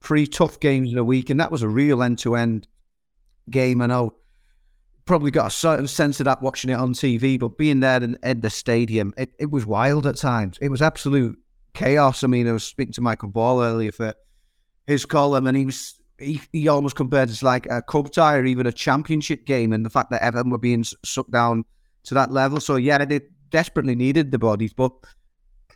[0.02, 1.32] three tough games in a week.
[1.32, 2.68] And that was a real end to end
[3.50, 3.82] game.
[3.82, 4.14] I know
[5.06, 8.20] probably got a certain sense of that watching it on TV, but being there in,
[8.22, 10.60] in the stadium, it, it was wild at times.
[10.62, 11.40] It was absolute
[11.74, 12.24] chaos.
[12.24, 14.14] I mean, I was speaking to Michael Ball earlier for
[14.88, 18.38] his column, and he was he, he almost compared it to like a cup tie
[18.38, 21.66] or even a championship game, and the fact that Everton were being sucked down
[22.04, 22.60] to that level.
[22.60, 24.92] So yeah, they desperately needed the bodies, but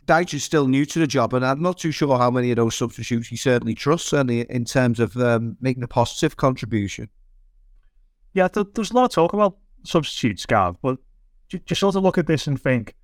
[0.06, 2.56] Dyche is still new to the job, and I'm not too sure how many of
[2.56, 7.08] those substitutes he certainly trusts, certainly in terms of um, making a positive contribution.
[8.32, 10.98] Yeah, there's a lot of talk about substitutes, Gav, but
[11.48, 12.94] just sort of look at this and think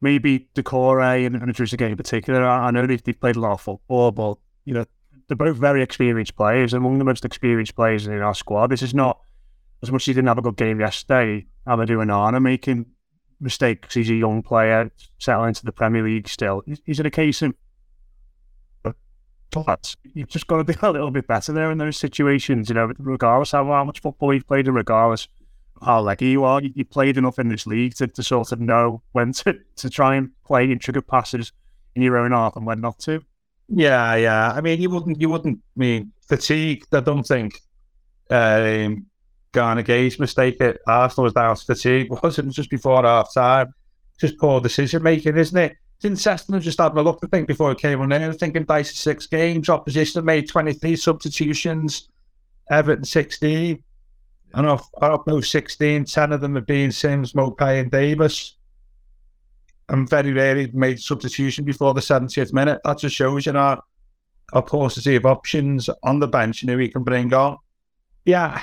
[0.00, 2.44] maybe Doucouré and, and Trezeguet in particular.
[2.44, 4.84] I, know they've, they've played a lot of football, but you know
[5.28, 8.68] they're both very experienced players, among the most experienced players in our squad.
[8.68, 9.20] This is not
[9.82, 11.46] as much as he didn't have a good game yesterday.
[11.66, 12.86] Amadou Onana making
[13.40, 13.94] mistakes.
[13.94, 16.62] He's a young player settling into the Premier League still.
[16.86, 17.54] Is it a case of
[19.50, 22.74] but you've just got to be a little bit better there in those situations, you
[22.74, 25.26] know, regardless of how much football you've played and regardless
[25.82, 28.60] how leggy you are, you, you played enough in this league to, to sort of
[28.60, 31.52] know when to, to try and play intricate passes
[31.94, 33.22] in your own half and when not to.
[33.68, 34.52] Yeah, yeah.
[34.52, 36.84] I mean, you wouldn't, you wouldn't I mean fatigue.
[36.92, 37.60] I don't think
[38.30, 39.06] um,
[39.52, 43.74] Gana Gueye's mistake at Arsenal was down to fatigue, wasn't just before half time.
[44.18, 45.76] Just poor decision making, isn't it?
[46.00, 48.94] Didn't Seston just having a look, I think, before it came on there, thinking Dyche
[48.94, 52.08] six games, opposition made 23 substitutions,
[52.70, 53.82] Everton 16.
[54.54, 58.54] And off, off those 16, 10 of them have been Simms, Maupay, and Davies.
[59.88, 62.80] And very rarely made substitution before the 70th minute.
[62.84, 63.82] That just shows you our,
[64.52, 67.56] our paucity of options on the bench and who we can bring on.
[68.26, 68.62] Yeah,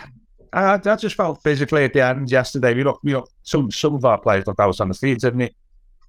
[0.54, 2.76] I, I just felt physically at the end yesterday.
[2.76, 5.40] We look, we look, some some of our players looked out on the field, didn't
[5.40, 5.50] he?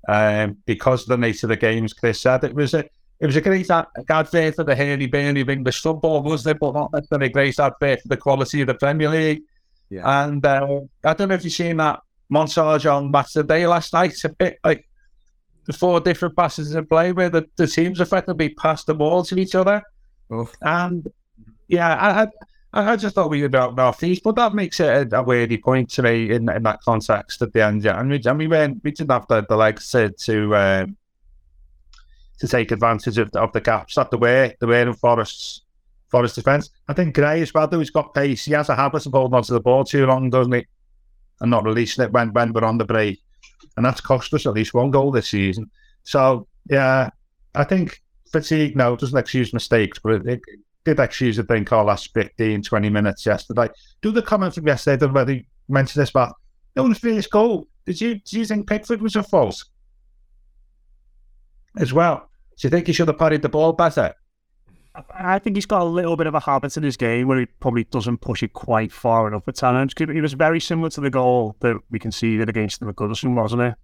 [0.09, 1.93] um, because of the nature of the games.
[1.93, 2.85] Chris said it was a
[3.19, 6.61] it was a great advert for the hairy burly of English football, wasn't it?
[6.61, 9.43] But not necessarily a great advert for the quality of the Premier League.
[9.89, 10.25] Yeah.
[10.25, 12.01] And uh, I don't know if you've seen that
[12.31, 14.11] montage on Match of the Day last night.
[14.11, 14.87] It's a bit like
[15.67, 19.39] the four different passes in play where the, the teams effectively passed the ball to
[19.39, 19.83] each other.
[20.31, 20.49] Oh.
[20.63, 21.07] And
[21.69, 22.29] yeah, I, I
[22.73, 25.89] I, just thought we were about northeast, but that makes it a, a weirdy point
[25.91, 27.83] to me in in that context at the end.
[27.83, 30.87] Yeah, and we and we went we didn't have the, the legs to to, uh,
[32.39, 35.63] to take advantage of the, of the gaps that the way the way in Forest's
[36.09, 36.71] Forest defence.
[36.87, 38.45] I think Gray as well, though he's got pace.
[38.45, 40.65] He has a habit of holding onto the ball too long, doesn't he?
[41.41, 43.21] And not releasing it when when we're on the break,
[43.77, 45.71] and that's cost us at least one goal this season.
[46.03, 47.11] So yeah,
[47.55, 50.41] I think fatigue now doesn't excuse mistakes, but it, it,
[50.85, 53.69] did excuse use a thing called last 15, 20 minutes yesterday.
[54.03, 56.33] Do the comment from yesterday, don't whether mentioned this, but
[56.77, 59.65] no the first goal, did you, do you think Pickford was a false?
[61.77, 62.31] As well.
[62.57, 64.15] Do you think he should have parried the ball better?
[65.11, 67.47] I think he's got a little bit of a habit in his game where he
[67.47, 69.93] probably doesn't push it quite far enough at times.
[69.97, 73.75] He was very similar to the goal that we conceded against the Goodison, wasn't it?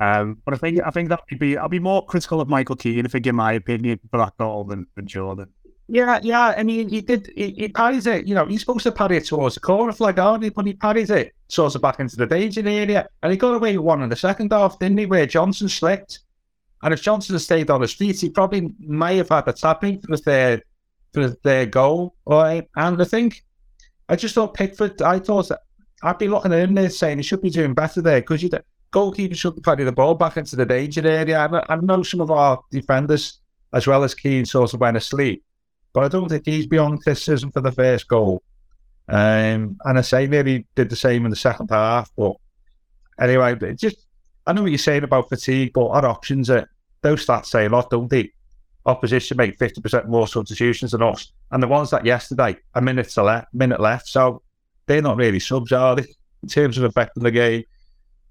[0.00, 2.76] Um, but I think I think that would be I'll be more critical of Michael
[2.76, 5.48] Keane if I give my opinion for that goal than, than Jordan.
[5.88, 6.54] Yeah, yeah.
[6.56, 7.32] I mean, he did.
[7.34, 8.26] He, he parries it.
[8.26, 10.50] You know, he's supposed to parry it towards the corner flag, aren't he?
[10.50, 13.76] But he parries it sort of back into the danger area, and he got away
[13.76, 15.06] with one in the second half, didn't he?
[15.06, 16.20] Where Johnson slipped,
[16.82, 20.00] and if Johnson had stayed on his feet, he probably may have had a tapping
[20.00, 20.62] for their
[21.12, 22.14] for their goal.
[22.26, 22.68] Right?
[22.76, 23.42] And I think
[24.08, 25.02] I just thought Pickford.
[25.02, 25.50] I thought
[26.02, 28.50] I'd be looking at him there saying he should be doing better there because you
[28.90, 31.38] goalkeeper shouldn't carry the ball back into the danger area.
[31.38, 33.40] I, I know some of our defenders,
[33.72, 35.44] as well as Keane, sort of went asleep.
[35.92, 38.42] But I don't think he's beyond criticism for the first goal.
[39.08, 42.10] Um, and I say nearly did the same in the second half.
[42.16, 42.36] But
[43.20, 44.06] anyway, it just
[44.48, 46.66] I know what you're saying about fatigue, but our options are
[47.02, 48.32] those stats say a lot, don't they?
[48.86, 53.10] Opposition make fifty percent more substitutions than us, and the ones that yesterday a minute
[53.10, 54.40] to left, minute left, so
[54.86, 56.06] they're not really subs, are they?
[56.42, 57.64] In terms of affecting the game,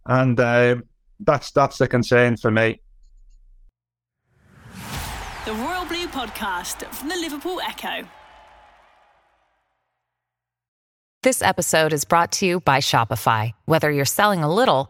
[0.08, 0.86] and um,
[1.20, 2.82] that's that's the concern for me.
[5.46, 8.08] The Royal Blue Podcast from the Liverpool Echo.
[11.24, 13.52] This episode is brought to you by Shopify.
[13.66, 14.90] Whether you're selling a little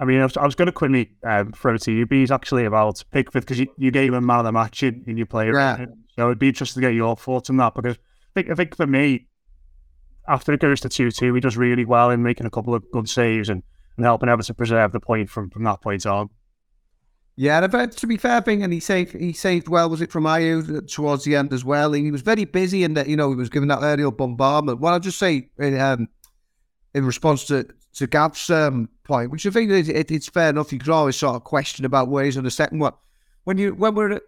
[0.00, 2.64] I mean, I was, I was going to quickly um, throw to you, Bees, actually,
[2.64, 5.50] about Pickford, because you, you gave him man of the match in, in your play.
[5.52, 5.86] Yeah.
[6.16, 8.76] So it'd be interesting to get your thoughts on that, because I think, I think
[8.76, 9.28] for me,
[10.26, 12.84] after it goes to 2 2, he does really well in making a couple of
[12.92, 13.62] good saves and,
[13.96, 16.30] and helping Everton preserve the point from, from that point on.
[17.36, 19.90] Yeah, and but to be fair, thing, and he saved he saved well.
[19.90, 21.92] Was it from Ayew towards the end as well?
[21.92, 24.78] He was very busy, and that you know he was giving that aerial bombardment.
[24.78, 26.06] Well, I'll just say in, um,
[26.94, 30.72] in response to to Gav's um, point, which I think is, it, it's fair enough.
[30.72, 32.92] You could always sort of question about where he's on the second one.
[33.44, 34.20] When you when we're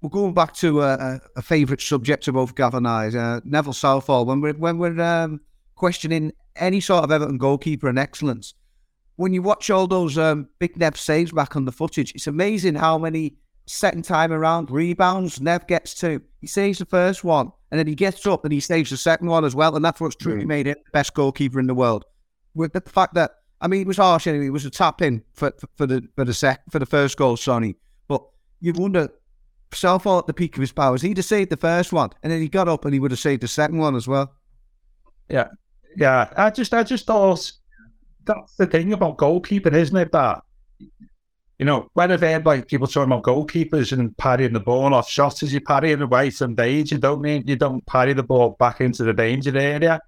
[0.00, 3.72] we're going back to a, a, favourite subject of both Gav and I, uh, Neville
[3.72, 4.24] Southall.
[4.26, 5.40] When we're when we're um,
[5.74, 8.54] questioning any sort of Everton goalkeeper and excellence,
[9.16, 12.76] when you watch all those um, big Nev saves back on the footage, it's amazing
[12.76, 16.22] how many second time around rebounds Nev gets to.
[16.40, 19.28] He saves the first one, and then he gets up and he saves the second
[19.28, 22.04] one as well, and that's what's truly made him the best goalkeeper in the world.
[22.54, 24.46] With the fact that I mean, it was harsh anyway.
[24.46, 27.16] It was a tap in for, for, for the for the sec for the first
[27.16, 27.76] goal, Sonny.
[28.06, 28.22] But
[28.60, 29.08] you wonder,
[29.72, 32.40] Southall at the peak of his powers, he'd have saved the first one, and then
[32.40, 34.32] he got up and he would have saved the second one as well.
[35.28, 35.48] Yeah,
[35.96, 36.32] yeah.
[36.36, 37.52] I just, I just thought
[38.24, 40.12] that's the thing about goalkeeping, isn't it?
[40.12, 40.42] That
[41.58, 45.08] you know, when I've heard like people talking about goalkeepers and parrying the ball off
[45.10, 48.22] shots as you parry it away from danger, you don't mean you don't parry the
[48.22, 50.00] ball back into the danger area.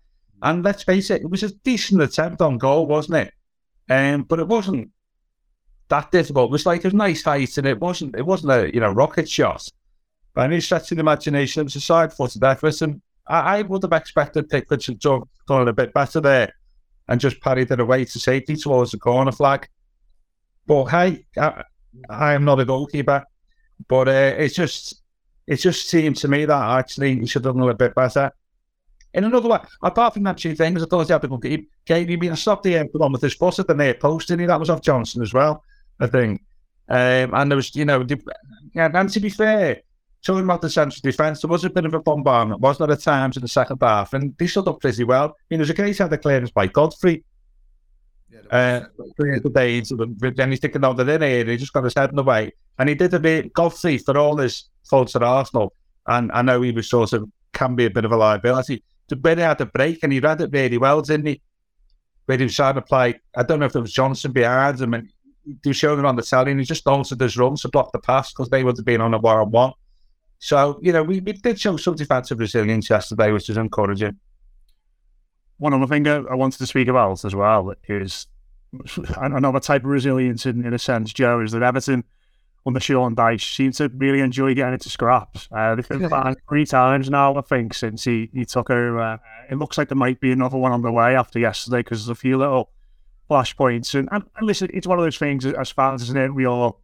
[0.42, 3.35] And let's face it, it was a decent attempt on goal, wasn't it?
[3.90, 4.90] Um, but it wasn't
[5.88, 6.50] that difficult.
[6.50, 9.29] It was like a nice height, and it wasn't it wasn't a you know rocket
[9.29, 9.68] shot.
[10.35, 13.62] By any stretch of the imagination, it was a side footed effort, and I, I
[13.62, 16.53] would have expected Pickford to have done a bit better there
[17.09, 19.68] and just parried it away to safety towards the corner flag.
[20.66, 23.24] But hey, I, am not a goalkeeper,
[23.88, 25.03] but uh, it's just
[25.48, 28.31] it just seemed to me that actually he should have done a bit better.
[29.12, 31.66] In another way, apart from that two things, I thought he had a good game.
[31.85, 34.40] Game, he been stopped the put on with his foot at the near post, didn't
[34.40, 34.46] he?
[34.46, 35.64] That was off Johnson as well,
[35.99, 36.42] I think.
[36.88, 38.20] Um, and there was, you know, the,
[38.75, 39.83] yeah, and to be fair,
[40.25, 43.03] talking about the central defence, there was a bit of a bombardment, wasn't there, at
[43.03, 45.25] times in the second half, and they stood up pretty well.
[45.25, 47.25] I mean, there was a case had the clearance by Godfrey.
[48.51, 48.81] Uh,
[49.16, 52.16] the days, then he's thinking, oh, they're in here, he just got his head in
[52.16, 52.53] the way.
[52.79, 55.73] And he did a bit, Godfrey, for all his faults at Arsenal,
[56.07, 58.83] and I know he was sort of, can be a bit of a liability,
[59.16, 61.42] bring out the break, and he read it really well, didn't he?
[62.27, 64.94] Where he was trying to play, I don't know if it was Johnson behind him,
[64.94, 65.09] and
[65.64, 67.99] they showed him on the telly, and he just altered his run to block the
[67.99, 69.73] pass because they would have been on a one on one.
[70.38, 74.18] So, you know, we, we did show some defensive resilience yesterday, which is encouraging.
[75.59, 78.27] One other thing I wanted to speak about as well is
[79.16, 82.05] another type of resilience in, in a sense, Joe, is that Everton
[82.66, 85.49] under Sean Dyche seem to really enjoy getting into scraps.
[85.51, 89.01] Uh, they've been banned three times now, I think, since he, he took over.
[89.01, 89.16] Uh,
[89.51, 92.16] it looks like there might be another one on the way after yesterday because there's
[92.16, 92.70] a few little
[93.31, 93.99] flashpoints.
[93.99, 96.35] And, and, and listen, it's one of those things as fans, isn't it?
[96.35, 96.81] We all,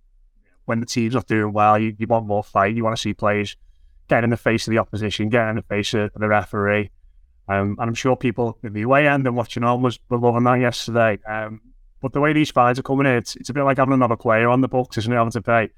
[0.64, 2.74] when the team's not doing well, you, you want more fight.
[2.74, 3.56] You want to see players
[4.08, 6.90] get in the face of the opposition, get in the face of the referee.
[7.48, 10.44] Um, and I'm sure people in the away end and watching on was were loving
[10.44, 11.18] that yesterday.
[11.28, 11.60] Um,
[12.06, 14.16] but the way these fines are coming in, it's, it's a bit like having another
[14.16, 15.16] player on the books, isn't it?
[15.16, 15.70] Having to pay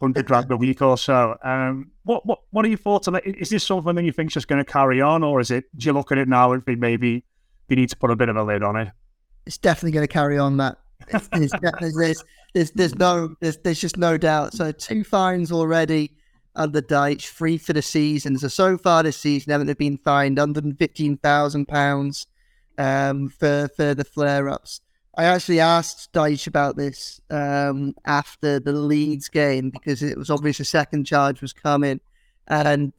[0.00, 1.36] hundred grand a week or so.
[1.42, 3.24] Um, what what what are your thoughts on it?
[3.24, 5.64] Is this something that you think is just going to carry on, or is it?
[5.76, 7.24] Do you look at it now and think maybe
[7.68, 8.88] we need to put a bit of a lid on it?
[9.46, 10.58] It's definitely going to carry on.
[10.58, 10.78] That
[11.10, 14.52] there's, there's, there's, there's, there's no there's, there's just no doubt.
[14.52, 16.12] So two fines already
[16.56, 18.38] under Dyche, three for the season.
[18.38, 22.26] So so far this season, haven't been fined under fifteen thousand pounds
[22.78, 24.80] um, for for the flare ups.
[25.16, 30.60] I actually asked Dyche about this um, after the Leeds game because it was obvious
[30.60, 32.00] a second charge was coming,
[32.46, 32.92] and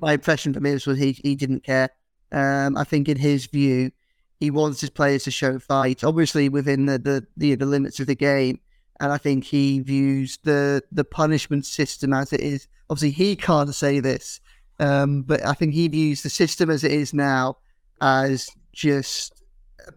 [0.00, 1.90] my impression from him was he he didn't care.
[2.32, 3.90] Um, I think in his view,
[4.38, 8.06] he wants his players to show fight, obviously within the the, the, the limits of
[8.06, 8.60] the game.
[9.00, 12.68] And I think he views the the punishment system as it is.
[12.90, 14.40] Obviously, he can't say this,
[14.78, 17.56] um, but I think he views the system as it is now
[18.02, 19.39] as just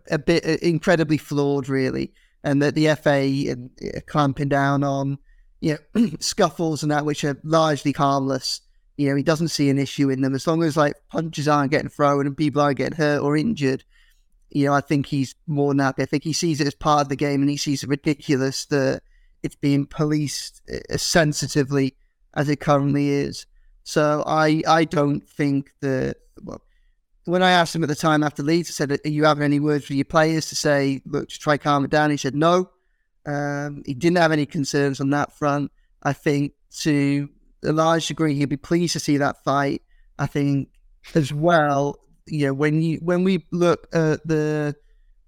[0.09, 2.13] a bit uh, incredibly flawed, really,
[2.43, 5.17] and that the FA are uh, uh, clamping down on
[5.61, 8.61] you know scuffles and that which are largely harmless.
[8.97, 11.71] You know, he doesn't see an issue in them as long as like punches aren't
[11.71, 13.83] getting thrown and people aren't getting hurt or injured.
[14.51, 16.03] You know, I think he's more than happy.
[16.03, 18.65] I think he sees it as part of the game and he sees it ridiculous
[18.65, 19.01] that
[19.41, 21.95] it's being policed uh, as sensitively
[22.35, 23.47] as it currently is.
[23.83, 26.17] So I I don't think that.
[26.41, 26.61] Well,
[27.25, 29.59] when I asked him at the time after Leeds, I said, "Are you having any
[29.59, 32.69] words for your players to say, look, just try calm it down?" He said, "No."
[33.25, 35.71] Um, he didn't have any concerns on that front.
[36.01, 37.29] I think to
[37.63, 39.81] a large degree, he'd be pleased to see that fight.
[40.19, 40.69] I think
[41.15, 44.75] as well, you know, when you when we look at the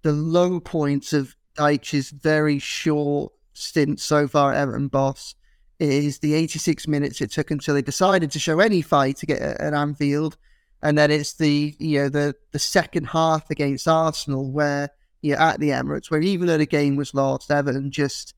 [0.02, 5.36] the low points of Dyche's very short stint so far at Everton boss,
[5.80, 9.42] is the 86 minutes it took until he decided to show any fight to get
[9.42, 10.38] at Anfield,
[10.82, 14.90] and then it's the you know the the second half against Arsenal where
[15.22, 18.36] you know, at the Emirates, where even though the game was lost, Everton just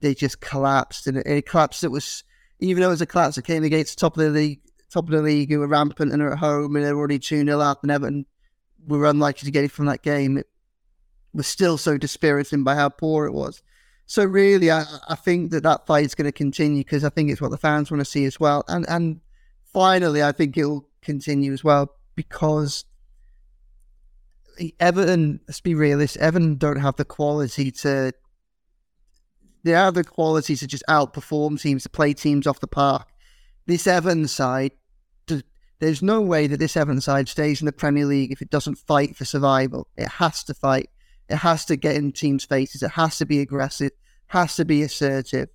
[0.00, 1.84] they just collapsed, and it, it collapsed.
[1.84, 2.24] It was
[2.60, 4.60] even though it was a collapse that came against the top of the league,
[4.90, 7.44] top of the league, who were rampant and are at home, and they're already two
[7.44, 8.26] 0 up, and Everton
[8.86, 10.38] were unlikely to get it from that game.
[10.38, 10.46] It
[11.34, 13.62] was still so dispiriting by how poor it was.
[14.06, 17.30] So really, I, I think that that fight is going to continue because I think
[17.30, 18.64] it's what the fans want to see as well.
[18.68, 19.20] And and
[19.72, 22.84] finally, I think it'll continue as well because
[24.78, 25.40] Everton.
[25.46, 28.12] Let's be realist, Everton don't have the quality to.
[29.62, 33.08] They have the quality to just outperform teams, to play teams off the park.
[33.66, 34.72] This Everton side,
[35.80, 38.78] there's no way that this Everton side stays in the Premier League if it doesn't
[38.78, 39.86] fight for survival.
[39.96, 40.88] It has to fight.
[41.28, 42.82] It has to get in teams' faces.
[42.82, 43.92] It has to be aggressive,
[44.28, 45.48] has to be assertive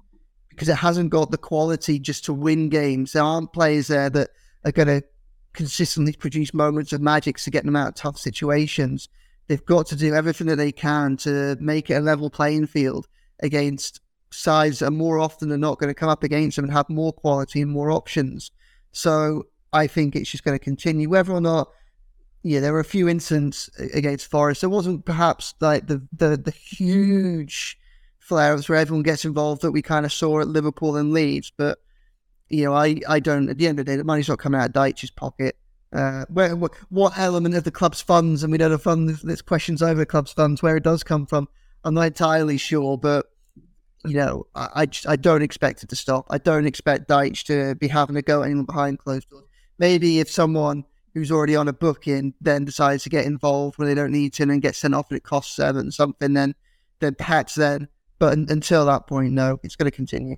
[0.50, 3.12] because it hasn't got the quality just to win games.
[3.12, 4.30] There aren't players there that
[4.64, 5.04] are going to
[5.56, 9.10] consistently produce moments of magic to get them out of tough situations.
[9.47, 13.08] They've got to do everything that they can to make it a level playing field
[13.41, 14.01] against
[14.32, 16.89] sides that are more often than not going to come up against them and have
[16.89, 18.51] more quality and more options.
[18.91, 21.70] So I think it's just going to continue, whether or not
[22.45, 24.62] yeah, there were a few incidents against Forest.
[24.62, 27.80] There wasn't perhaps like the the, the huge
[28.20, 31.51] flare-ups where everyone gets involved that we kind of saw at Liverpool and Leeds.
[31.58, 31.80] But
[32.50, 33.50] you know, I, I don't.
[33.50, 35.58] At the end of the day, the money's not coming out of Dyche's pocket.
[35.93, 39.10] Uh, where what element of the club's funds, and we know the fund.
[39.10, 41.48] There's questions over the club's funds where it does come from.
[41.84, 43.28] I'm not entirely sure, but
[44.04, 46.28] you know, I I, just, I don't expect it to stop.
[46.30, 49.46] I don't expect Dyche to be having a go anyone behind closed doors.
[49.78, 53.96] Maybe if someone who's already on a booking then decides to get involved when they
[53.96, 56.56] don't need to and get sent off and it costs them something, then
[57.00, 57.88] then perhaps then.
[58.20, 60.38] But un- until that point, no, it's going to continue.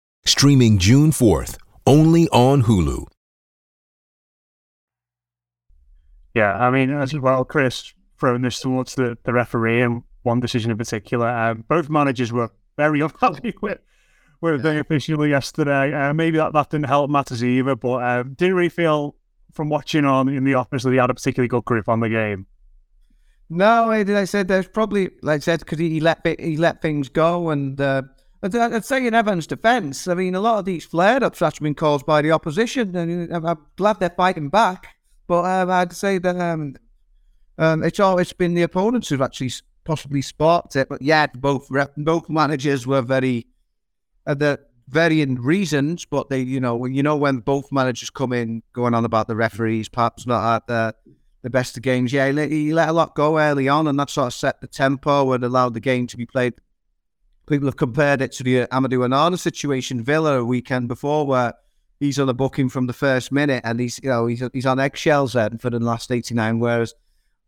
[0.25, 3.05] streaming June 4th, only on Hulu.
[6.33, 10.71] Yeah, I mean, as well, Chris, throwing this towards the, the referee and one decision
[10.71, 13.79] in particular, um, both managers were very unhappy with
[14.39, 15.93] with the official yesterday.
[15.93, 19.15] Uh, maybe that, that didn't help matters either, but um, didn't really feel
[19.53, 22.09] from watching on in the office that he had a particularly good grip on the
[22.09, 22.47] game.
[23.49, 26.81] No, I, I said there's probably, like I said, because he, he let he let
[26.81, 28.03] things go, and uh,
[28.43, 32.05] I'd, say in Evans' defence, I mean, a lot of these flare-ups have been caused
[32.05, 34.95] by the opposition, and I'm, glad they're fighting back.
[35.27, 36.75] But um, I'd say that um,
[37.57, 39.51] um, it's always been the opponents who've actually
[39.83, 40.89] possibly sparked it.
[40.89, 43.45] But yeah, both both managers were very
[44.25, 48.63] uh, the varying reasons, but they, you know, you know, when both managers come in
[48.73, 50.95] going on about the referees, perhaps not at the,
[51.43, 52.11] the best of games.
[52.11, 54.61] Yeah, he let, he let a lot go early on, and that sort of set
[54.61, 56.55] the tempo and allowed the game to be played.
[57.47, 61.53] People have compared it to the Amadou Onana situation, Villa a weekend before, where
[61.99, 64.79] he's on a booking from the first minute, and he's, you know, he's he's on
[64.79, 66.59] eggshells then for the last eighty nine.
[66.59, 66.93] Whereas,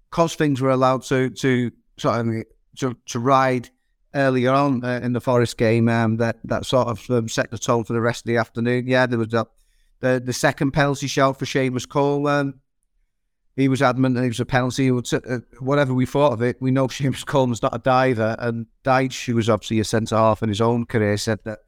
[0.10, 2.44] because things were allowed to to sort of
[2.80, 3.70] to, to ride
[4.16, 7.58] earlier on uh, in the Forest game um, that that sort of um, set the
[7.58, 8.88] tone for the rest of the afternoon.
[8.88, 9.30] Yeah, there was
[10.04, 12.28] the, the second penalty shout for Seamus Cole.
[12.28, 12.56] Um,
[13.56, 14.90] he was adamant that it was a penalty.
[14.90, 19.26] Uh, whatever we thought of it, we know Seamus Coleman's not a diver, and Dyche,
[19.26, 21.60] who was obviously a centre half in his own career, said that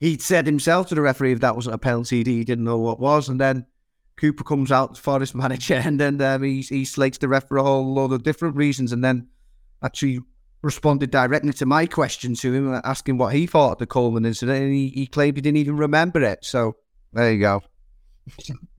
[0.00, 3.00] he'd said himself to the referee if that wasn't a penalty, he didn't know what
[3.00, 3.66] was, and then.
[4.18, 7.62] Cooper comes out, Forest manager, and then um, he, he slates the ref for a
[7.62, 9.26] whole load of different reasons, and then
[9.82, 10.20] actually
[10.62, 14.62] responded directly to my question to him, asking what he thought of the Coleman incident,
[14.62, 16.44] and he, he claimed he didn't even remember it.
[16.44, 16.76] So
[17.12, 17.62] there you go.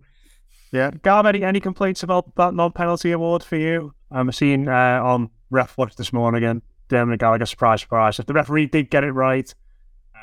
[0.74, 3.93] Yeah, Gav, any, any complaints about that non-penalty award for you?
[4.09, 8.17] I'm seeing uh, on Ref Watch this morning again, Dermot Gallagher, surprise, surprise.
[8.17, 9.53] If the referee did get it right,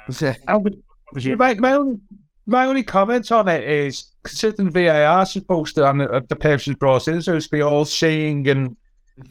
[0.48, 0.82] I would,
[1.14, 2.00] my, my, only,
[2.46, 7.06] my only comment on it is considering VAR supposed to, and the, the person brought
[7.06, 8.76] in, supposed to be all seeing and,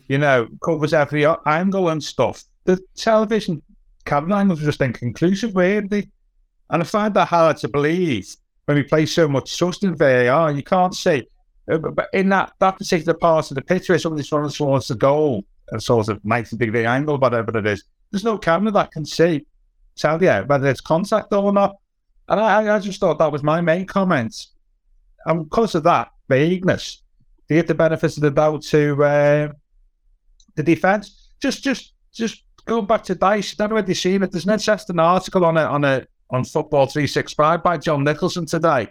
[0.07, 2.45] you know, covers every angle and stuff.
[2.63, 3.61] The television
[4.05, 6.07] camera angles were just inconclusive, weren't they?
[6.69, 8.37] And I find that hard to believe
[8.69, 10.51] when we play so much trust in VAR.
[10.51, 11.27] You can't see.
[11.71, 14.93] Uh, but in that, that particular part of the pitch where somebody's running towards the
[14.93, 15.43] goal,
[15.73, 19.43] a sort of 90 degree angle, whatever it is, there's no camera that can see,
[19.95, 21.77] tell you whether it's contact or not.
[22.27, 24.35] And I, I just thought that was my main comment.
[25.25, 27.01] And because of that vagueness,
[27.47, 29.47] to get the benefits of the doubt to uh,
[30.53, 34.31] the defence, just just just going back to Dyche, never really seen it.
[34.31, 38.89] There's an interesting article on it on a on Football 365 by John Nicholson today.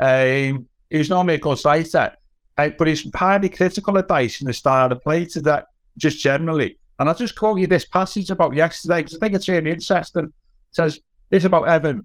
[0.00, 2.12] Um, he's normally a good writer,
[2.56, 5.66] uh, but he's highly critical of and the style of play to that
[5.98, 6.78] just generally.
[6.98, 10.24] And I'll just quote you this passage about yesterday because I think it's really interesting.
[10.24, 10.32] It
[10.70, 11.00] says
[11.30, 12.04] this about Evan.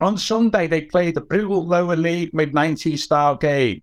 [0.00, 3.82] On Sunday, they played a brutal lower league mid 90s style game,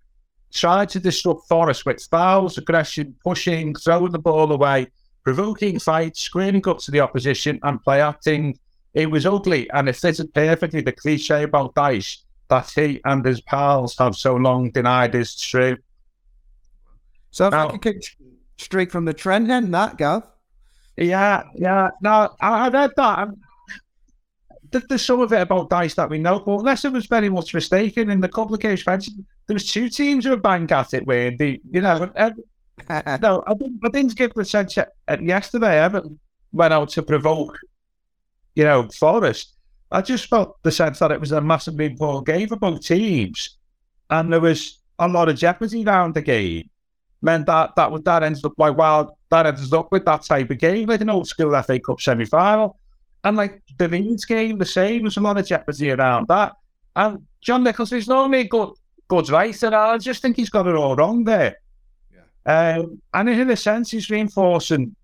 [0.52, 4.86] tried to disrupt Forest with fouls, aggression, pushing, throwing the ball away,
[5.24, 8.56] provoking fights, screaming up to the opposition, and play acting.
[8.94, 12.18] It was ugly, and it fitted perfectly the cliche about Dyche
[12.48, 15.76] that he and his pals have so long denied is true.
[17.30, 18.04] So now, like a kick
[18.58, 20.24] straight from the trend, then that Gav.
[20.96, 21.90] Yeah, yeah.
[22.00, 23.28] No, I, I read that
[24.88, 27.54] there's some of it about Dyche that we know, but unless it was very much
[27.54, 30.94] mistaken in the couple of games mentioned, there was two teams who were bang at
[30.94, 32.10] it where the you know
[32.88, 34.76] no, I didn't, I didn't get the sense
[35.20, 35.80] yesterday.
[35.80, 36.18] Everton
[36.52, 37.58] went out to provoke,
[38.54, 39.54] you know, Forest.
[39.90, 43.58] I just felt the sense that it was a massively important game for both teams,
[44.10, 46.68] and there was a lot of jeopardy around the game.
[47.22, 50.50] Meant that that was that ends up like well, that ends up with that type
[50.50, 52.78] of game, like an old school FA Cup semi final.
[53.24, 55.02] And like the Leeds game, the same.
[55.02, 56.52] There's a lot of jeopardy around that.
[56.94, 58.70] And John Nicholson's normally a good,
[59.08, 59.74] good writer.
[59.74, 61.56] I just think he's got it all wrong there.
[62.12, 62.76] Yeah.
[62.76, 64.94] Um, and in a sense, he's reinforcing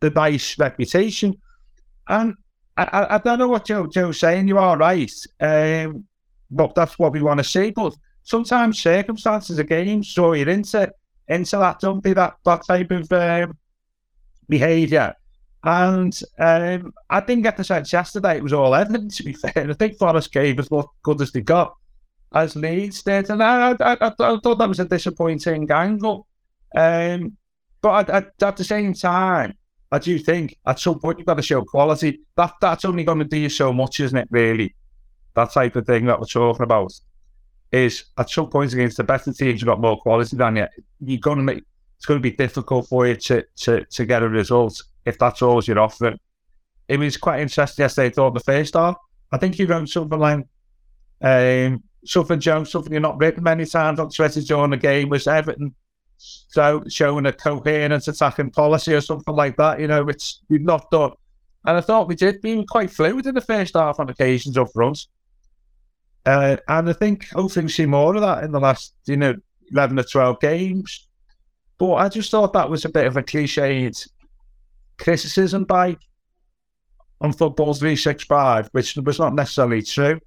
[0.00, 1.40] the Dyche reputation.
[2.08, 2.34] And
[2.76, 4.48] I, I, I, don't know what Joe, Joe's saying.
[4.48, 5.12] You are right.
[5.40, 6.04] Um,
[6.50, 7.70] but that's what we want to see.
[7.70, 10.92] But sometimes circumstances of games throw you into
[11.28, 13.56] into that, be that, that type of um,
[14.48, 15.14] behaviour.
[15.64, 19.68] And um, I didn't get the sense yesterday it was all Everton, to be fair.
[19.68, 21.74] I think Forest gave as what good as they got
[22.34, 23.30] as Leeds did.
[23.30, 26.26] And I, I, I, I thought that was a disappointing angle.
[26.76, 27.36] Um,
[27.80, 29.54] but at, at, the same time,
[29.92, 32.20] I do think at some point you've got to show quality.
[32.36, 34.74] That That's only going to do you so much, isn't it, really?
[35.34, 36.92] That type of thing that we're talking about
[37.72, 40.66] is at some point against the better teams, you've got more quality than you.
[41.00, 41.64] You're going to make
[41.96, 45.42] it's going to be difficult for you to, to, to get a result if that's
[45.42, 46.18] all you're offering.
[46.88, 48.96] It was quite interesting yesterday, I thought, the first half.
[49.32, 50.46] I think you wrote something like,
[51.22, 55.26] um, something, Jones, something you're not written many times on Twitter during the game was
[55.26, 55.74] Everton
[56.18, 60.90] so showing a coherent attacking policy or something like that, you know, which we've not
[60.90, 61.12] done.
[61.64, 64.72] And I thought we did being quite fluid in the first half on occasions up
[64.72, 65.06] front.
[66.24, 69.34] Uh, and I think hopefully we see more of that in the last, you know,
[69.72, 71.08] 11 or 12 games.
[71.78, 74.08] But I just thought that was a bit of a cliched
[74.98, 75.96] criticism by
[77.20, 80.20] on Football 365, which was not necessarily true.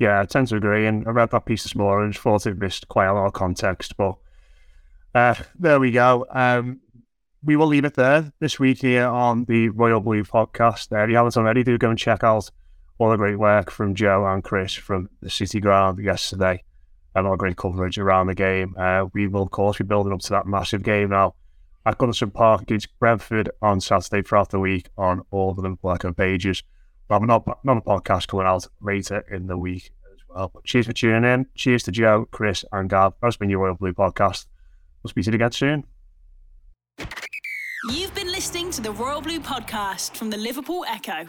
[0.00, 0.86] Yeah, I tend to agree.
[0.86, 3.34] And I read that piece this morning and thought it missed quite a lot of
[3.34, 3.96] context.
[3.98, 4.16] But
[5.14, 6.26] uh, there we go.
[6.30, 6.80] Um,
[7.44, 10.90] we will leave it there this week here on the Royal Blue podcast.
[10.90, 12.50] Uh, if you haven't already, do go and check out
[12.98, 16.64] all the great work from Joe and Chris from the City Ground yesterday
[17.14, 18.74] and all the great coverage around the game.
[18.78, 21.34] Uh, we will, of course, be building up to that massive game now
[21.84, 26.12] at Goodison Park against Brentford on Saturday throughout the week on all the Liverpool Echo
[26.12, 26.62] pages.
[27.10, 30.50] Another, podcast coming out later in the week as well.
[30.54, 31.46] But cheers for tuning in.
[31.56, 33.14] Cheers to Joe, Chris, and Gav.
[33.20, 34.46] That's been your Royal Blue podcast.
[35.02, 35.84] We'll speak to you again soon.
[37.90, 41.28] You've been listening to the Royal Blue podcast from the Liverpool Echo.